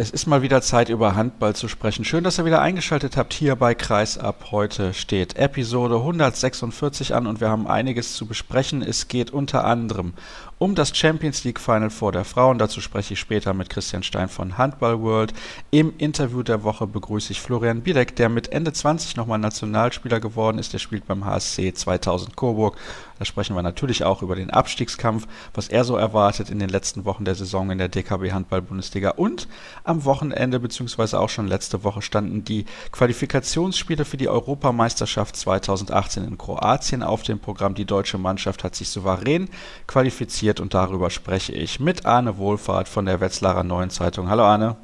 [0.00, 2.04] Es ist mal wieder Zeit, über Handball zu sprechen.
[2.04, 4.52] Schön, dass ihr wieder eingeschaltet habt hier bei Kreisab.
[4.52, 8.80] Heute steht Episode 146 an und wir haben einiges zu besprechen.
[8.80, 10.12] Es geht unter anderem
[10.58, 12.58] um das Champions League Final vor der Frauen.
[12.58, 15.34] Dazu spreche ich später mit Christian Stein von Handball World.
[15.72, 20.58] Im Interview der Woche begrüße ich Florian Biedek, der mit Ende 20 nochmal Nationalspieler geworden
[20.58, 20.72] ist.
[20.72, 22.76] Der spielt beim HSC 2000 Coburg.
[23.18, 27.04] Da sprechen wir natürlich auch über den Abstiegskampf, was er so erwartet in den letzten
[27.04, 29.10] Wochen der Saison in der DKB Handball Bundesliga.
[29.10, 29.48] Und
[29.84, 36.38] am Wochenende, beziehungsweise auch schon letzte Woche, standen die Qualifikationsspiele für die Europameisterschaft 2018 in
[36.38, 37.74] Kroatien auf dem Programm.
[37.74, 39.48] Die deutsche Mannschaft hat sich souverän
[39.86, 44.30] qualifiziert und darüber spreche ich mit Arne Wohlfahrt von der Wetzlarer Neuen Zeitung.
[44.30, 44.76] Hallo Arne.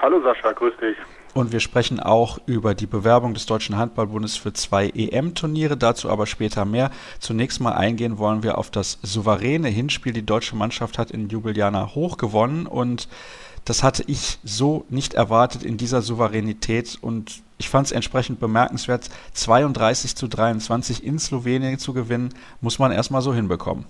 [0.00, 0.96] Hallo Sascha, grüß dich.
[1.34, 6.26] Und wir sprechen auch über die Bewerbung des Deutschen Handballbundes für zwei EM-Turniere, dazu aber
[6.26, 6.92] später mehr.
[7.18, 10.12] Zunächst mal eingehen wollen wir auf das souveräne Hinspiel.
[10.12, 13.08] Die deutsche Mannschaft hat in Ljubljana hoch gewonnen und
[13.64, 19.08] das hatte ich so nicht erwartet in dieser Souveränität und ich fand es entsprechend bemerkenswert,
[19.32, 22.28] 32 zu 23 in Slowenien zu gewinnen,
[22.60, 23.86] muss man erstmal so hinbekommen.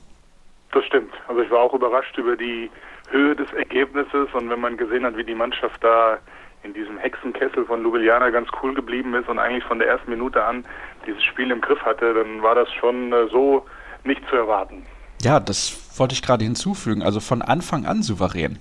[0.73, 1.13] Das stimmt.
[1.29, 2.71] Also ich war auch überrascht über die
[3.11, 6.19] Höhe des Ergebnisses und wenn man gesehen hat, wie die Mannschaft da
[6.65, 10.43] in diesem Hexenkessel von Ljubljana ganz cool geblieben ist und eigentlich von der ersten Minute
[10.43, 10.65] an
[11.07, 13.67] dieses Spiel im Griff hatte, dann war das schon äh, so
[14.03, 14.85] nicht zu erwarten.
[15.23, 17.03] Ja, das wollte ich gerade hinzufügen.
[17.03, 18.59] Also von Anfang an souverän.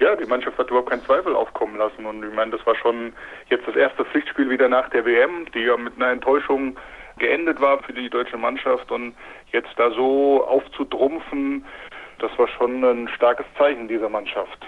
[0.00, 3.12] Ja, die Mannschaft hat überhaupt keinen Zweifel aufkommen lassen und ich meine, das war schon
[3.50, 6.76] jetzt das erste Pflichtspiel wieder nach der WM, die ja mit einer Enttäuschung
[7.18, 9.14] geendet war für die deutsche Mannschaft und
[9.52, 11.64] jetzt da so aufzutrumpfen,
[12.20, 14.66] das war schon ein starkes Zeichen dieser Mannschaft.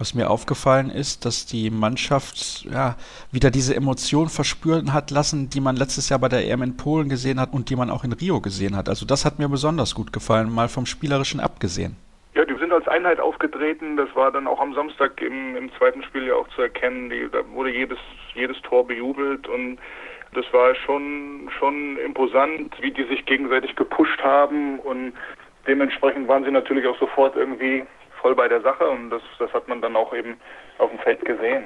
[0.00, 2.96] Was mir aufgefallen ist, dass die Mannschaft ja,
[3.32, 7.10] wieder diese Emotion verspüren hat lassen, die man letztes Jahr bei der EM in Polen
[7.10, 8.88] gesehen hat und die man auch in Rio gesehen hat.
[8.88, 11.96] Also das hat mir besonders gut gefallen, mal vom Spielerischen abgesehen.
[12.34, 13.98] Ja, die sind als Einheit aufgetreten.
[13.98, 17.10] Das war dann auch am Samstag im, im zweiten Spiel ja auch zu erkennen.
[17.10, 17.98] Die, da wurde jedes,
[18.34, 19.78] jedes Tor bejubelt und
[20.32, 25.12] das war schon, schon imposant, wie die sich gegenseitig gepusht haben und
[25.66, 27.84] dementsprechend waren sie natürlich auch sofort irgendwie
[28.20, 30.36] voll bei der Sache und das, das hat man dann auch eben
[30.78, 31.64] auf dem Feld gesehen.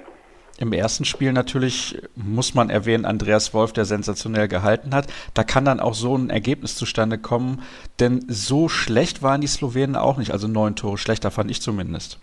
[0.60, 5.06] Im ersten Spiel natürlich muss man erwähnen, Andreas Wolf, der sensationell gehalten hat.
[5.34, 7.62] Da kann dann auch so ein Ergebnis zustande kommen,
[7.98, 10.30] denn so schlecht waren die Slowenen auch nicht.
[10.30, 12.20] Also neun Tore schlechter fand ich zumindest.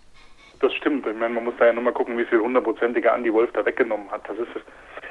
[0.60, 1.06] Das stimmt.
[1.06, 3.66] Ich meine, man muss da ja nur mal gucken, wie viel hundertprozentige Andi Wolf da
[3.66, 4.26] weggenommen hat.
[4.26, 4.48] Das ist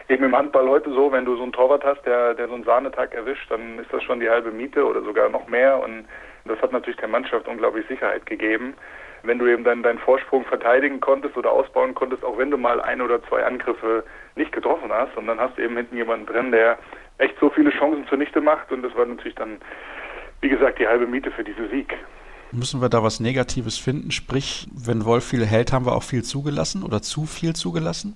[0.09, 2.63] eben im Handball heute so, wenn du so einen Torwart hast, der, der so einen
[2.63, 5.79] Sahnetag erwischt, dann ist das schon die halbe Miete oder sogar noch mehr.
[5.83, 6.05] Und
[6.45, 8.73] das hat natürlich der Mannschaft unglaublich Sicherheit gegeben.
[9.23, 12.81] Wenn du eben dann deinen Vorsprung verteidigen konntest oder ausbauen konntest, auch wenn du mal
[12.81, 14.03] ein oder zwei Angriffe
[14.35, 16.79] nicht getroffen hast, und dann hast du eben hinten jemanden drin, der
[17.17, 18.71] echt so viele Chancen zunichte macht.
[18.71, 19.57] Und das war natürlich dann,
[20.41, 21.93] wie gesagt, die halbe Miete für diesen Sieg.
[22.51, 24.11] Müssen wir da was Negatives finden?
[24.11, 28.15] Sprich, wenn Wolf viel hält, haben wir auch viel zugelassen oder zu viel zugelassen?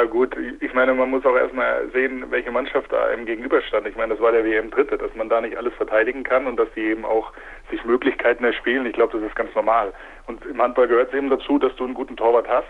[0.00, 3.86] Ja, gut, ich meine, man muss auch erstmal sehen, welche Mannschaft da einem gegenüberstand.
[3.86, 6.68] Ich meine, das war der WM-Dritte, dass man da nicht alles verteidigen kann und dass
[6.74, 7.34] die eben auch
[7.70, 8.86] sich Möglichkeiten erspielen.
[8.86, 9.92] Ich glaube, das ist ganz normal.
[10.26, 12.66] Und im Handball gehört es eben dazu, dass du einen guten Torwart hast.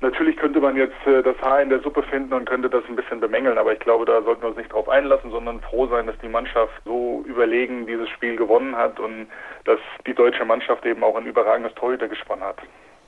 [0.00, 2.96] Natürlich könnte man jetzt äh, das Haar in der Suppe finden und könnte das ein
[2.96, 6.08] bisschen bemängeln, aber ich glaube, da sollten wir uns nicht drauf einlassen, sondern froh sein,
[6.08, 9.28] dass die Mannschaft so überlegen dieses Spiel gewonnen hat und
[9.66, 12.58] dass die deutsche Mannschaft eben auch ein überragendes Torhütergespann hat.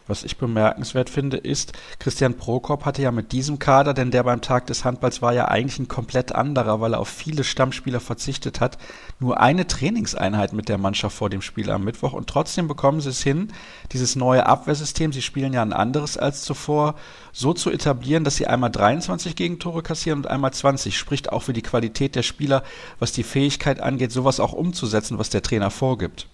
[0.08, 4.40] Was ich bemerkenswert finde, ist, Christian Prokop hatte ja mit diesem Kader, denn der beim
[4.40, 8.60] Tag des Handballs war ja eigentlich ein komplett anderer, weil er auf viele Stammspieler verzichtet
[8.60, 8.78] hat,
[9.20, 13.10] nur eine Trainingseinheit mit der Mannschaft vor dem Spiel am Mittwoch und trotzdem bekommen sie
[13.10, 13.52] es hin,
[13.92, 16.94] dieses neue Abwehrsystem, sie spielen ja ein anderes als zuvor,
[17.32, 20.96] so zu etablieren, dass sie einmal 23 Gegentore kassieren und einmal 20.
[20.96, 22.62] Spricht auch für die Qualität der Spieler,
[22.98, 26.28] was die Fähigkeit angeht, sowas auch umzusetzen, was der Trainer vorgibt.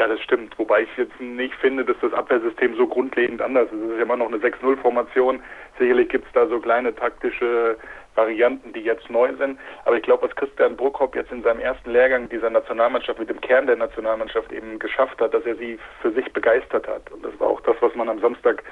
[0.00, 0.58] Ja, das stimmt.
[0.58, 3.82] Wobei ich jetzt nicht finde, dass das Abwehrsystem so grundlegend anders ist.
[3.82, 5.42] Es ist ja immer noch eine 6-0-Formation.
[5.78, 7.76] Sicherlich gibt es da so kleine taktische
[8.14, 9.58] Varianten, die jetzt neu sind.
[9.84, 13.42] Aber ich glaube, was Christian Bruckhoff jetzt in seinem ersten Lehrgang dieser Nationalmannschaft mit dem
[13.42, 17.12] Kern der Nationalmannschaft eben geschafft hat, dass er sie für sich begeistert hat.
[17.12, 18.62] Und das war auch das, was man am Samstag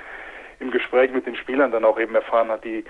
[0.60, 2.64] im Gespräch mit den Spielern dann auch eben erfahren hat.
[2.64, 2.84] Die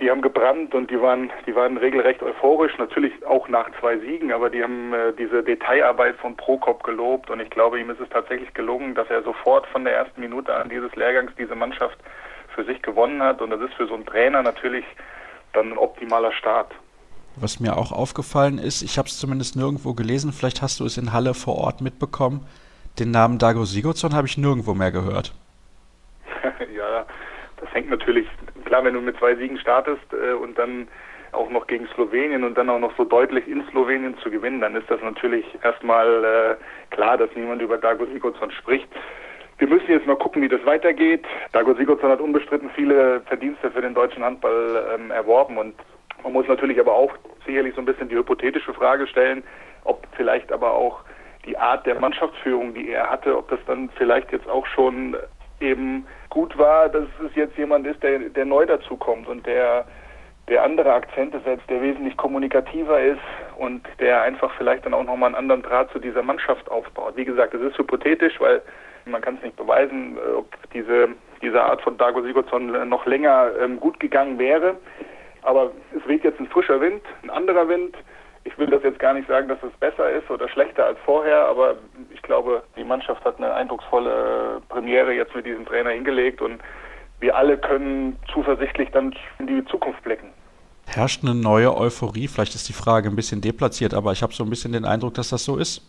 [0.00, 4.30] die haben gebrannt und die waren, die waren regelrecht euphorisch, natürlich auch nach zwei Siegen,
[4.30, 8.08] aber die haben äh, diese Detailarbeit von Prokop gelobt und ich glaube, ihm ist es
[8.10, 11.96] tatsächlich gelungen, dass er sofort von der ersten Minute an dieses Lehrgangs diese Mannschaft
[12.54, 14.84] für sich gewonnen hat und das ist für so einen Trainer natürlich
[15.54, 16.72] dann ein optimaler Start.
[17.36, 20.98] Was mir auch aufgefallen ist, ich habe es zumindest nirgendwo gelesen, vielleicht hast du es
[20.98, 22.46] in Halle vor Ort mitbekommen,
[22.98, 25.32] den Namen Dago Sigurdsson habe ich nirgendwo mehr gehört.
[27.76, 28.26] hängt natürlich
[28.64, 30.88] klar, wenn du mit zwei Siegen startest äh, und dann
[31.32, 34.74] auch noch gegen Slowenien und dann auch noch so deutlich in Slowenien zu gewinnen, dann
[34.74, 38.88] ist das natürlich erstmal äh, klar, dass niemand über Dago Sigurdsson spricht.
[39.58, 41.24] wir müssen jetzt mal gucken, wie das weitergeht.
[41.52, 45.74] Dago Sigurdsson hat unbestritten viele Verdienste für den deutschen Handball ähm, erworben und
[46.22, 47.12] man muss natürlich aber auch
[47.44, 49.44] sicherlich so ein bisschen die hypothetische Frage stellen,
[49.84, 51.00] ob vielleicht aber auch
[51.44, 55.16] die Art der Mannschaftsführung, die er hatte, ob das dann vielleicht jetzt auch schon
[55.60, 59.86] eben gut war, dass es jetzt jemand ist, der, der neu dazukommt und der,
[60.48, 63.20] der andere Akzente setzt, der wesentlich kommunikativer ist
[63.58, 67.16] und der einfach vielleicht dann auch nochmal einen anderen Draht zu dieser Mannschaft aufbaut.
[67.16, 68.62] Wie gesagt, es ist hypothetisch, weil
[69.06, 71.08] man kann es nicht beweisen, äh, ob diese,
[71.40, 74.76] diese Art von Dago Sigurdsson noch länger ähm, gut gegangen wäre.
[75.42, 77.96] Aber es weht jetzt ein frischer Wind, ein anderer Wind.
[78.46, 81.46] Ich will das jetzt gar nicht sagen, dass es besser ist oder schlechter als vorher,
[81.46, 81.74] aber
[82.10, 86.60] ich glaube, die Mannschaft hat eine eindrucksvolle Premiere jetzt mit diesem Trainer hingelegt und
[87.18, 90.28] wir alle können zuversichtlich dann in die Zukunft blicken.
[90.86, 92.28] Herrscht eine neue Euphorie?
[92.28, 95.14] Vielleicht ist die Frage ein bisschen deplatziert, aber ich habe so ein bisschen den Eindruck,
[95.14, 95.82] dass das so ist.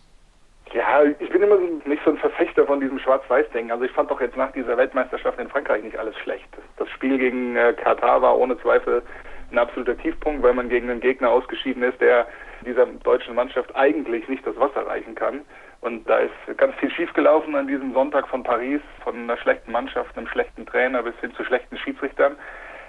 [0.72, 3.70] Ja, ich bin immer nicht so ein Verfechter von diesem Schwarz-Weiß-Denken.
[3.70, 6.48] Also ich fand doch jetzt nach dieser Weltmeisterschaft in Frankreich nicht alles schlecht.
[6.76, 9.02] Das Spiel gegen äh, Katar war ohne Zweifel
[9.50, 12.26] ein absoluter Tiefpunkt, weil man gegen einen Gegner ausgeschieden ist, der
[12.68, 15.40] dieser deutschen Mannschaft eigentlich nicht das Wasser reichen kann.
[15.80, 20.16] Und da ist ganz viel schiefgelaufen an diesem Sonntag von Paris, von einer schlechten Mannschaft,
[20.16, 22.36] einem schlechten Trainer bis hin zu schlechten Schiedsrichtern.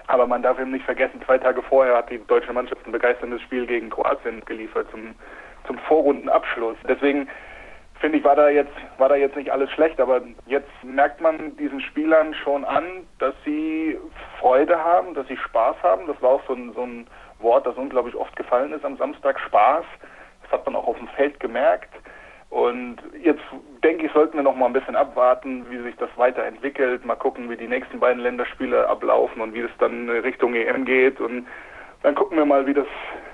[0.07, 3.41] Aber man darf eben nicht vergessen, zwei Tage vorher hat die deutsche Mannschaft ein begeisterndes
[3.43, 5.13] Spiel gegen Kroatien geliefert zum,
[5.67, 6.77] zum Vorrundenabschluss.
[6.87, 7.27] Deswegen
[7.99, 11.55] finde ich, war da jetzt, war da jetzt nicht alles schlecht, aber jetzt merkt man
[11.57, 13.97] diesen Spielern schon an, dass sie
[14.39, 16.07] Freude haben, dass sie Spaß haben.
[16.07, 17.07] Das war auch so ein, so ein
[17.39, 19.85] Wort, das unglaublich oft gefallen ist am Samstag, Spaß.
[20.43, 21.93] Das hat man auch auf dem Feld gemerkt.
[22.49, 23.43] Und jetzt
[23.83, 27.05] denke ich, sollten wir noch mal ein bisschen abwarten, wie sich das weiterentwickelt.
[27.05, 31.21] Mal gucken, wie die nächsten beiden Länderspiele ablaufen und wie es dann Richtung EM geht.
[31.21, 31.47] Und
[32.01, 32.87] dann gucken wir mal, wie das,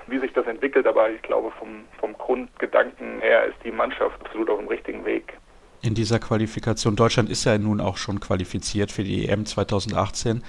[0.06, 0.86] wie sich das entwickelt.
[0.86, 5.32] Aber ich glaube, vom, vom Grundgedanken her ist die Mannschaft absolut auf dem richtigen Weg.
[5.86, 10.42] In dieser Qualifikation, Deutschland ist ja nun auch schon qualifiziert für die EM 2018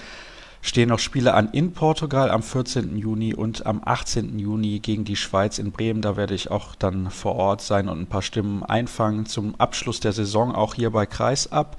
[0.63, 2.97] stehen noch Spiele an in Portugal am 14.
[2.97, 4.39] Juni und am 18.
[4.39, 6.01] Juni gegen die Schweiz in Bremen.
[6.01, 9.99] Da werde ich auch dann vor Ort sein und ein paar Stimmen einfangen zum Abschluss
[9.99, 11.77] der Saison, auch hier bei Kreisab.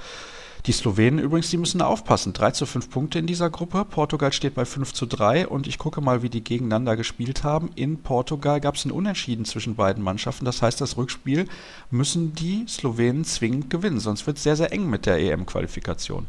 [0.67, 2.33] Die Slowenen übrigens, die müssen aufpassen.
[2.33, 3.85] 3 zu 5 Punkte in dieser Gruppe.
[3.89, 7.71] Portugal steht bei 5 zu 3 und ich gucke mal, wie die gegeneinander gespielt haben.
[7.75, 10.45] In Portugal gab es ein Unentschieden zwischen beiden Mannschaften.
[10.45, 11.47] Das heißt, das Rückspiel
[11.91, 16.27] müssen die Slowenen zwingend gewinnen, sonst wird es sehr, sehr eng mit der EM-Qualifikation.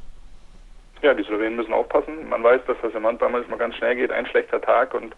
[1.02, 2.30] Ja, die Slowenen müssen aufpassen.
[2.30, 5.16] Man weiß, dass das im Handball manchmal ganz schnell geht, ein schlechter Tag und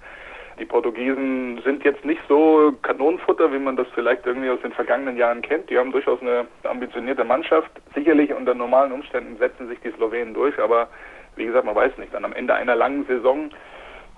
[0.62, 5.18] die Portugiesen sind jetzt nicht so Kanonenfutter, wie man das vielleicht irgendwie aus den vergangenen
[5.18, 5.72] Jahren kennt.
[5.72, 7.72] Die haben durchaus eine ambitionierte Mannschaft.
[7.96, 10.88] Sicherlich unter normalen Umständen setzen sich die Slowenen durch, aber
[11.36, 12.13] wie gesagt, man weiß nicht.
[12.13, 13.50] Dann am Ende einer langen Saison,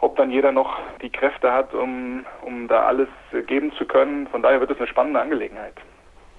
[0.02, 3.08] ob dann jeder noch die Kräfte hat, um, um da alles
[3.48, 4.28] geben zu können.
[4.28, 5.76] Von daher wird es eine spannende Angelegenheit.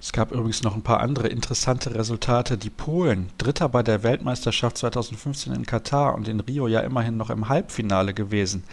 [0.00, 2.58] Es gab übrigens noch ein paar andere interessante Resultate.
[2.58, 7.30] Die Polen, Dritter bei der Weltmeisterschaft 2015 in Katar und in Rio ja immerhin noch
[7.30, 8.64] im Halbfinale gewesen,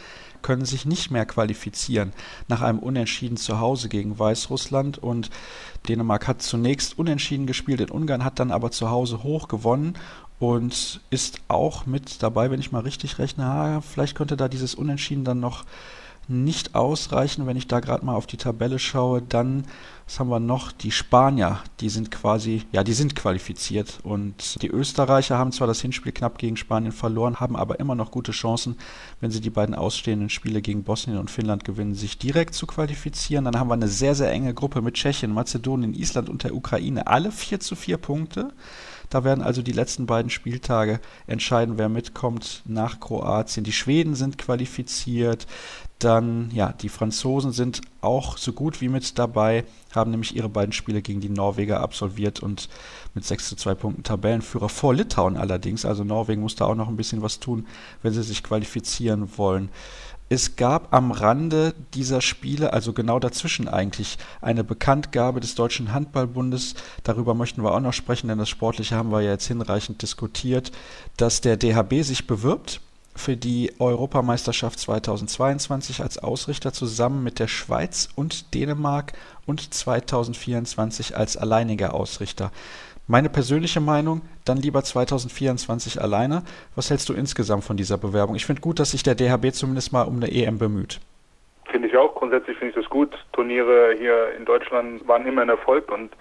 [0.41, 2.13] können sich nicht mehr qualifizieren
[2.47, 4.97] nach einem Unentschieden zu Hause gegen Weißrussland.
[4.97, 5.29] Und
[5.87, 9.95] Dänemark hat zunächst unentschieden gespielt in Ungarn, hat dann aber zu Hause hoch gewonnen
[10.39, 15.23] und ist auch mit dabei, wenn ich mal richtig rechne, vielleicht könnte da dieses Unentschieden
[15.23, 15.65] dann noch
[16.27, 19.65] nicht ausreichen, wenn ich da gerade mal auf die Tabelle schaue, dann,
[20.05, 20.71] was haben wir noch?
[20.71, 23.99] Die Spanier, die sind quasi, ja, die sind qualifiziert.
[24.03, 28.11] Und die Österreicher haben zwar das Hinspiel knapp gegen Spanien verloren, haben aber immer noch
[28.11, 28.77] gute Chancen,
[29.19, 33.45] wenn sie die beiden ausstehenden Spiele gegen Bosnien und Finnland gewinnen, sich direkt zu qualifizieren.
[33.45, 37.07] Dann haben wir eine sehr, sehr enge Gruppe mit Tschechien, Mazedonien, Island und der Ukraine.
[37.07, 38.53] Alle 4 zu 4 Punkte.
[39.11, 43.65] Da werden also die letzten beiden Spieltage entscheiden, wer mitkommt nach Kroatien.
[43.65, 45.47] Die Schweden sind qualifiziert.
[46.01, 50.73] Dann, ja, die Franzosen sind auch so gut wie mit dabei, haben nämlich ihre beiden
[50.73, 52.69] Spiele gegen die Norweger absolviert und
[53.13, 55.85] mit 6 zu 2 Punkten Tabellenführer vor Litauen allerdings.
[55.85, 57.67] Also Norwegen muss da auch noch ein bisschen was tun,
[58.01, 59.69] wenn sie sich qualifizieren wollen.
[60.27, 66.73] Es gab am Rande dieser Spiele, also genau dazwischen eigentlich, eine Bekanntgabe des Deutschen Handballbundes.
[67.03, 70.71] Darüber möchten wir auch noch sprechen, denn das Sportliche haben wir ja jetzt hinreichend diskutiert,
[71.17, 72.81] dass der DHB sich bewirbt
[73.15, 79.13] für die Europameisterschaft 2022 als Ausrichter zusammen mit der Schweiz und Dänemark
[79.45, 82.51] und 2024 als alleiniger Ausrichter.
[83.07, 86.43] Meine persönliche Meinung, dann lieber 2024 alleine.
[86.75, 88.35] Was hältst du insgesamt von dieser Bewerbung?
[88.35, 90.99] Ich finde gut, dass sich der DHB zumindest mal um eine EM bemüht.
[91.69, 92.15] Finde ich auch.
[92.15, 93.13] Grundsätzlich finde ich das gut.
[93.33, 96.11] Turniere hier in Deutschland waren immer ein Erfolg und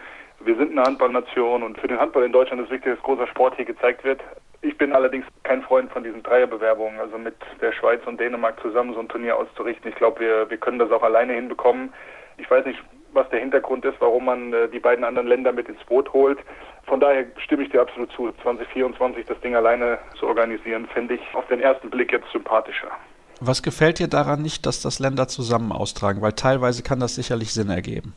[0.40, 3.56] wir sind eine Handballnation und für den Handball in Deutschland ist wichtig, dass großer Sport
[3.56, 4.20] hier gezeigt wird.
[4.62, 8.93] Ich bin allerdings kein Freund von diesen Dreierbewerbungen, also mit der Schweiz und Dänemark zusammen
[8.93, 9.90] so ein Turnier auszurichten.
[9.90, 11.93] Ich glaube, wir, wir können das auch alleine hinbekommen.
[12.37, 12.79] Ich weiß nicht,
[13.12, 16.38] was der Hintergrund ist, warum man äh, die beiden anderen Länder mit ins Boot holt.
[16.85, 18.33] Von daher stimme ich dir absolut zu.
[18.43, 22.90] 2024 das Ding alleine zu organisieren, fände ich auf den ersten Blick jetzt sympathischer.
[23.40, 26.21] Was gefällt dir daran nicht, dass das Länder zusammen austragen?
[26.21, 28.14] Weil teilweise kann das sicherlich Sinn ergeben.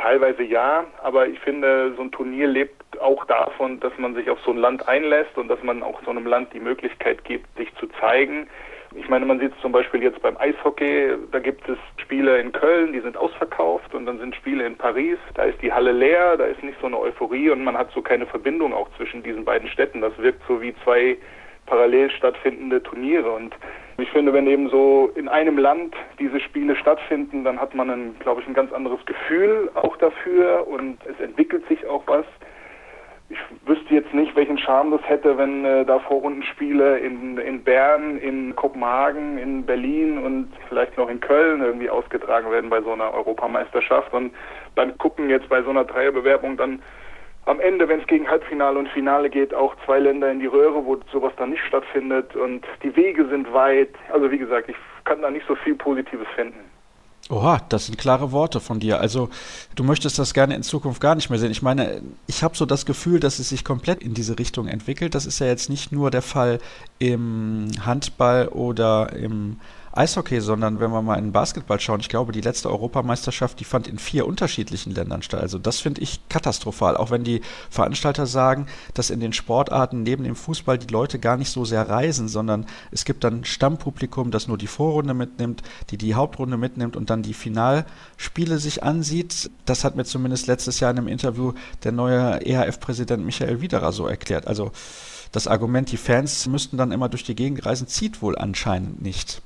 [0.00, 4.38] Teilweise ja, aber ich finde, so ein Turnier lebt auch davon, dass man sich auf
[4.46, 7.68] so ein Land einlässt und dass man auch so einem Land die Möglichkeit gibt, sich
[7.74, 8.48] zu zeigen.
[8.94, 12.50] Ich meine, man sieht es zum Beispiel jetzt beim Eishockey, da gibt es Spiele in
[12.50, 16.38] Köln, die sind ausverkauft und dann sind Spiele in Paris, da ist die Halle leer,
[16.38, 19.44] da ist nicht so eine Euphorie und man hat so keine Verbindung auch zwischen diesen
[19.44, 20.00] beiden Städten.
[20.00, 21.18] Das wirkt so wie zwei
[21.66, 23.30] parallel stattfindende Turniere.
[23.30, 23.54] Und
[24.00, 28.16] ich finde, wenn eben so in einem Land diese Spiele stattfinden, dann hat man, ein,
[28.20, 32.24] glaube ich, ein ganz anderes Gefühl auch dafür und es entwickelt sich auch was.
[33.28, 38.18] Ich wüsste jetzt nicht, welchen Charme das hätte, wenn äh, da Vorrundenspiele in, in Bern,
[38.18, 43.14] in Kopenhagen, in Berlin und vielleicht noch in Köln irgendwie ausgetragen werden bei so einer
[43.14, 44.12] Europameisterschaft.
[44.12, 44.32] Und
[44.74, 46.82] beim Gucken jetzt bei so einer Dreierbewerbung dann
[47.46, 50.84] am Ende, wenn es gegen Halbfinale und Finale geht, auch zwei Länder in die Röhre,
[50.84, 53.90] wo sowas dann nicht stattfindet und die Wege sind weit.
[54.12, 56.58] Also wie gesagt, ich kann da nicht so viel Positives finden.
[57.30, 59.00] Oha, das sind klare Worte von dir.
[59.00, 59.30] Also
[59.76, 61.52] du möchtest das gerne in Zukunft gar nicht mehr sehen.
[61.52, 65.14] Ich meine, ich habe so das Gefühl, dass es sich komplett in diese Richtung entwickelt.
[65.14, 66.58] Das ist ja jetzt nicht nur der Fall
[66.98, 69.60] im Handball oder im
[69.92, 73.88] Eishockey, sondern wenn wir mal in Basketball schauen, ich glaube, die letzte Europameisterschaft, die fand
[73.88, 75.40] in vier unterschiedlichen Ländern statt.
[75.40, 80.22] Also das finde ich katastrophal, auch wenn die Veranstalter sagen, dass in den Sportarten neben
[80.22, 84.46] dem Fußball die Leute gar nicht so sehr reisen, sondern es gibt dann Stammpublikum, das
[84.46, 89.50] nur die Vorrunde mitnimmt, die die Hauptrunde mitnimmt und dann die Finalspiele sich ansieht.
[89.66, 94.06] Das hat mir zumindest letztes Jahr in einem Interview der neue EHF-Präsident Michael Widerer so
[94.06, 94.46] erklärt.
[94.46, 94.70] Also
[95.32, 99.42] das Argument, die Fans müssten dann immer durch die Gegend reisen, zieht wohl anscheinend nicht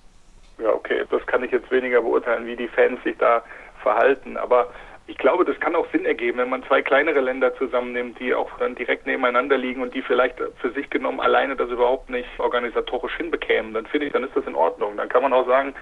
[0.58, 3.42] ja, okay, das kann ich jetzt weniger beurteilen, wie die Fans sich da
[3.82, 4.36] verhalten.
[4.36, 4.68] Aber
[5.06, 8.50] ich glaube, das kann auch Sinn ergeben, wenn man zwei kleinere Länder zusammennimmt, die auch
[8.58, 13.16] dann direkt nebeneinander liegen und die vielleicht für sich genommen alleine das überhaupt nicht organisatorisch
[13.16, 13.74] hinbekämen.
[13.74, 14.96] Dann finde ich, dann ist das in Ordnung.
[14.96, 15.74] Dann kann man auch sagen,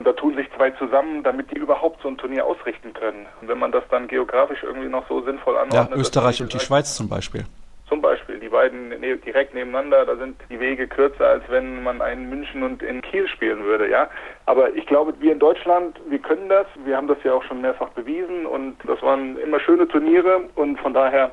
[0.00, 3.26] da tun sich zwei zusammen, damit die überhaupt so ein Turnier ausrichten können.
[3.40, 5.90] Und wenn man das dann geografisch irgendwie noch so sinnvoll anordnet.
[5.90, 7.44] Ja, Österreich und die Schweiz zum Beispiel.
[7.88, 12.02] Zum Beispiel, die beiden ne, direkt nebeneinander, da sind die Wege kürzer, als wenn man
[12.02, 14.10] einen München und in Kiel spielen würde, ja.
[14.44, 17.62] Aber ich glaube, wir in Deutschland, wir können das, wir haben das ja auch schon
[17.62, 21.32] mehrfach bewiesen und das waren immer schöne Turniere und von daher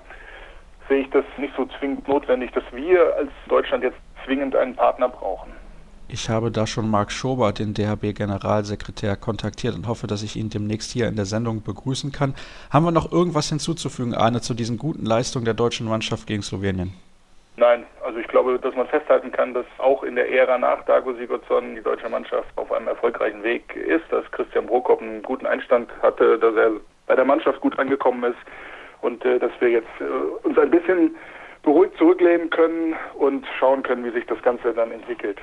[0.87, 5.09] sehe ich das nicht so zwingend notwendig, dass wir als Deutschland jetzt zwingend einen Partner
[5.09, 5.51] brauchen.
[6.07, 10.91] Ich habe da schon Marc Schober, den DHB-Generalsekretär, kontaktiert und hoffe, dass ich ihn demnächst
[10.91, 12.35] hier in der Sendung begrüßen kann.
[12.71, 16.93] Haben wir noch irgendwas hinzuzufügen, Arne, zu diesen guten Leistungen der deutschen Mannschaft gegen Slowenien?
[17.57, 21.13] Nein, also ich glaube, dass man festhalten kann, dass auch in der Ära nach Dago
[21.13, 25.89] Sigurdsson die deutsche Mannschaft auf einem erfolgreichen Weg ist, dass Christian Brokop einen guten Einstand
[26.03, 26.71] hatte, dass er
[27.07, 28.37] bei der Mannschaft gut angekommen ist
[29.01, 31.15] und äh, dass wir jetzt äh, uns ein bisschen
[31.63, 35.39] beruhigt zurücklehnen können und schauen können, wie sich das Ganze dann entwickelt.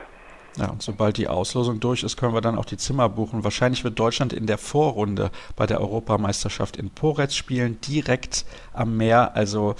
[0.56, 3.42] Ja, und sobald die Auslosung durch ist, können wir dann auch die Zimmer buchen.
[3.42, 8.44] Wahrscheinlich wird Deutschland in der Vorrunde bei der Europameisterschaft in Poretz spielen, direkt
[8.74, 9.34] am Meer.
[9.34, 9.74] Also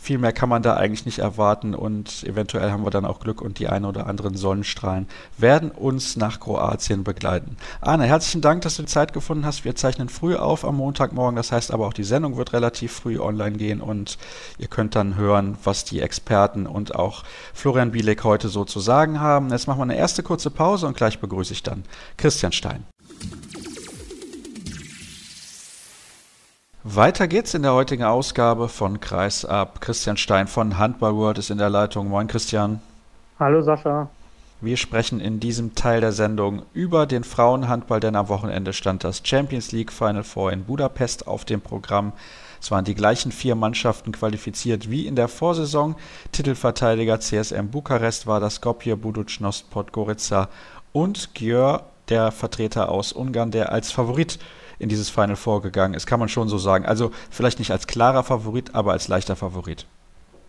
[0.00, 3.42] viel mehr kann man da eigentlich nicht erwarten und eventuell haben wir dann auch Glück
[3.42, 7.56] und die ein oder anderen Sonnenstrahlen werden uns nach Kroatien begleiten.
[7.80, 9.64] Arne, herzlichen Dank, dass du die Zeit gefunden hast.
[9.64, 13.18] Wir zeichnen früh auf am Montagmorgen, das heißt aber auch die Sendung wird relativ früh
[13.18, 14.18] online gehen und
[14.58, 19.20] ihr könnt dann hören, was die Experten und auch Florian Bielek heute so zu sagen
[19.20, 19.50] haben.
[19.50, 21.84] Jetzt machen wir eine erste kurze Pause und gleich begrüße ich dann
[22.16, 22.84] Christian Stein.
[26.94, 29.82] Weiter geht's in der heutigen Ausgabe von Kreisab.
[29.82, 32.08] Christian Stein von Handball World ist in der Leitung.
[32.08, 32.80] Moin Christian.
[33.38, 34.08] Hallo Sascha.
[34.62, 39.20] Wir sprechen in diesem Teil der Sendung über den Frauenhandball, denn am Wochenende stand das
[39.22, 42.14] Champions League Final Four in Budapest auf dem Programm.
[42.58, 45.94] Es waren die gleichen vier Mannschaften qualifiziert wie in der Vorsaison.
[46.32, 50.48] Titelverteidiger CSM Bukarest war das Skopje Buducnost Podgorica
[50.94, 54.38] und Gjör, der Vertreter aus Ungarn, der als Favorit
[54.78, 56.86] in dieses Final vorgegangen ist, kann man schon so sagen.
[56.86, 59.86] Also vielleicht nicht als klarer Favorit, aber als leichter Favorit.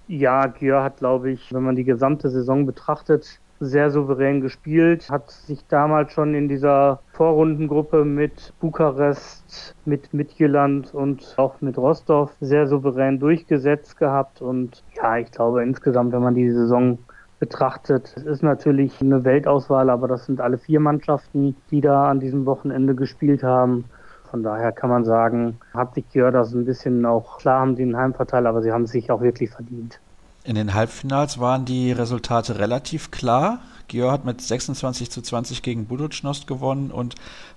[0.08, 5.30] Ja, Gier hat, glaube ich, wenn man die gesamte Saison betrachtet, sehr souverän gespielt, hat
[5.32, 12.68] sich damals schon in dieser Vorrundengruppe mit Bukarest, mit Midtjylland und auch mit Rostov sehr
[12.68, 14.42] souverän durchgesetzt gehabt.
[14.42, 17.00] Und ja, ich glaube insgesamt, wenn man die Saison
[17.40, 22.20] betrachtet, es ist natürlich eine Weltauswahl, aber das sind alle vier Mannschaften, die da an
[22.20, 23.86] diesem Wochenende gespielt haben.
[24.30, 27.98] Von daher kann man sagen, hat sich Gjördas ein bisschen auch, klar haben sie einen
[27.98, 30.00] Heimvorteil, aber sie haben sich auch wirklich verdient.
[30.44, 33.60] In den Halbfinals waren die Resultate relativ klar.
[33.88, 37.16] Gjör hat mit 26 zu 20 gegen Buducnost gewonnen und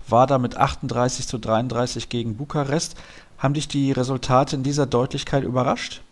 [0.09, 2.97] war da mit 38 zu 33 gegen Bukarest.
[3.39, 6.03] Haben dich die Resultate in dieser Deutlichkeit überrascht?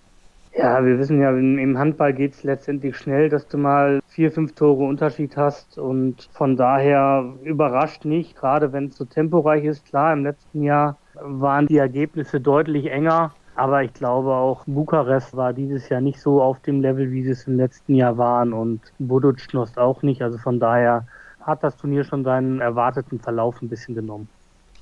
[0.62, 4.52] Ja, wir wissen ja, im Handball geht es letztendlich schnell, dass du mal vier, fünf
[4.52, 9.87] Tore Unterschied hast und von daher überrascht nicht, gerade wenn es so temporeich ist.
[9.87, 15.55] Klar, im letzten Jahr waren die Ergebnisse deutlich enger, aber ich glaube auch Bukarest war
[15.55, 18.83] dieses Jahr nicht so auf dem Level, wie sie es im letzten Jahr waren und
[18.99, 20.21] Buducnost auch nicht.
[20.21, 21.07] Also von daher
[21.40, 24.29] hat das Turnier schon seinen erwarteten Verlauf ein bisschen genommen.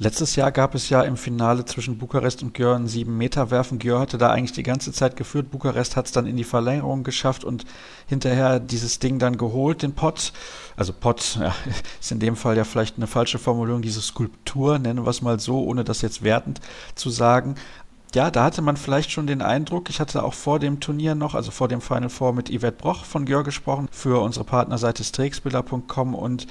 [0.01, 3.81] Letztes Jahr gab es ja im Finale zwischen Bukarest und Gjör ein 7-Meter-Werfen.
[3.81, 5.51] Gjör hatte da eigentlich die ganze Zeit geführt.
[5.51, 7.65] Bukarest hat es dann in die Verlängerung geschafft und
[8.07, 10.33] hinterher dieses Ding dann geholt, den Pott.
[10.77, 11.53] Also Pott ja,
[12.01, 15.41] ist in dem Fall ja vielleicht eine falsche Formulierung, diese Skulptur, nennen wir es mal
[15.41, 16.61] so, ohne das jetzt wertend
[16.95, 17.57] zu sagen
[18.15, 21.35] ja, da hatte man vielleicht schon den Eindruck, ich hatte auch vor dem Turnier noch,
[21.35, 26.15] also vor dem Final Four mit Yvette Broch von Gjör gesprochen, für unsere Partnerseite streaksbilder.com
[26.15, 26.47] und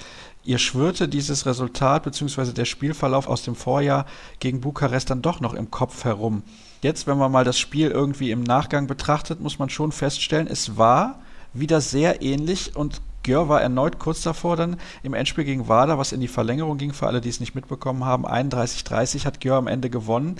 [0.47, 2.53] ihr schwörte dieses Resultat bzw.
[2.53, 4.05] der Spielverlauf aus dem Vorjahr
[4.39, 6.41] gegen Bukarest dann doch noch im Kopf herum.
[6.81, 10.77] Jetzt, wenn man mal das Spiel irgendwie im Nachgang betrachtet, muss man schon feststellen, es
[10.77, 11.19] war
[11.53, 16.13] wieder sehr ähnlich und Gjör war erneut kurz davor dann im Endspiel gegen Wada, was
[16.13, 18.25] in die Verlängerung ging, für alle, die es nicht mitbekommen haben.
[18.25, 20.37] 31-30 hat Gjör am Ende gewonnen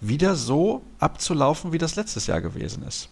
[0.00, 3.10] wieder so abzulaufen, wie das letztes Jahr gewesen ist.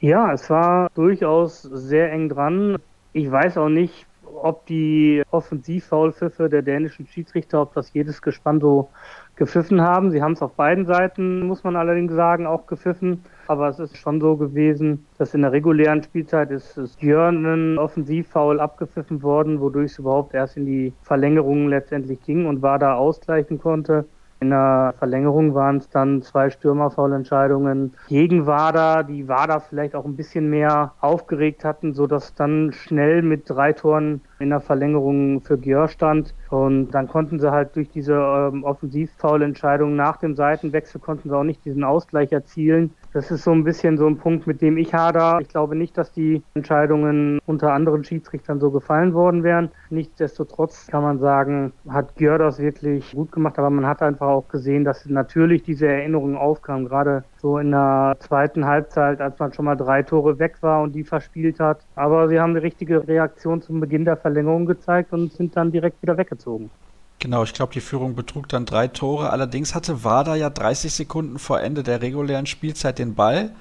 [0.00, 2.78] Ja, es war durchaus sehr eng dran.
[3.12, 8.88] Ich weiß auch nicht, ob die Offensivfaulpfiffe der dänischen Schiedsrichter, ob das jedes Gespann so
[9.36, 10.10] gepfiffen haben.
[10.10, 13.24] Sie haben es auf beiden Seiten, muss man allerdings sagen, auch gepfiffen.
[13.46, 17.78] Aber es ist schon so gewesen, dass in der regulären Spielzeit ist, ist Jörn ein
[17.78, 22.94] Offensivfoul abgepfiffen worden, wodurch es überhaupt erst in die Verlängerung letztendlich ging und war da
[22.94, 24.04] ausgleichen konnte.
[24.42, 30.16] In der Verlängerung waren es dann zwei Stürmerfaulentscheidungen gegen Wada, die Wada vielleicht auch ein
[30.16, 35.86] bisschen mehr aufgeregt hatten, sodass dann schnell mit drei Toren in der Verlängerung für Gior
[35.86, 36.34] stand.
[36.50, 41.44] Und dann konnten sie halt durch diese ähm, Offensivfoulentscheidung nach dem Seitenwechsel konnten sie auch
[41.44, 42.92] nicht diesen Ausgleich erzielen.
[43.12, 45.38] Das ist so ein bisschen so ein Punkt, mit dem ich hader.
[45.40, 49.70] Ich glaube nicht, dass die Entscheidungen unter anderen Schiedsrichtern so gefallen worden wären.
[49.90, 54.48] Nichtsdestotrotz kann man sagen, hat Gjör das wirklich gut gemacht, aber man hat einfach auch
[54.48, 59.64] gesehen, dass natürlich diese Erinnerungen aufkamen, gerade so in der zweiten Halbzeit, als man schon
[59.64, 61.80] mal drei Tore weg war und die verspielt hat.
[61.94, 66.02] Aber sie haben die richtige Reaktion zum Beginn der Verlängerung gezeigt und sind dann direkt
[66.02, 66.70] wieder weggezogen.
[67.18, 69.30] Genau, ich glaube, die Führung betrug dann drei Tore.
[69.30, 73.52] Allerdings hatte Wada ja 30 Sekunden vor Ende der regulären Spielzeit den Ball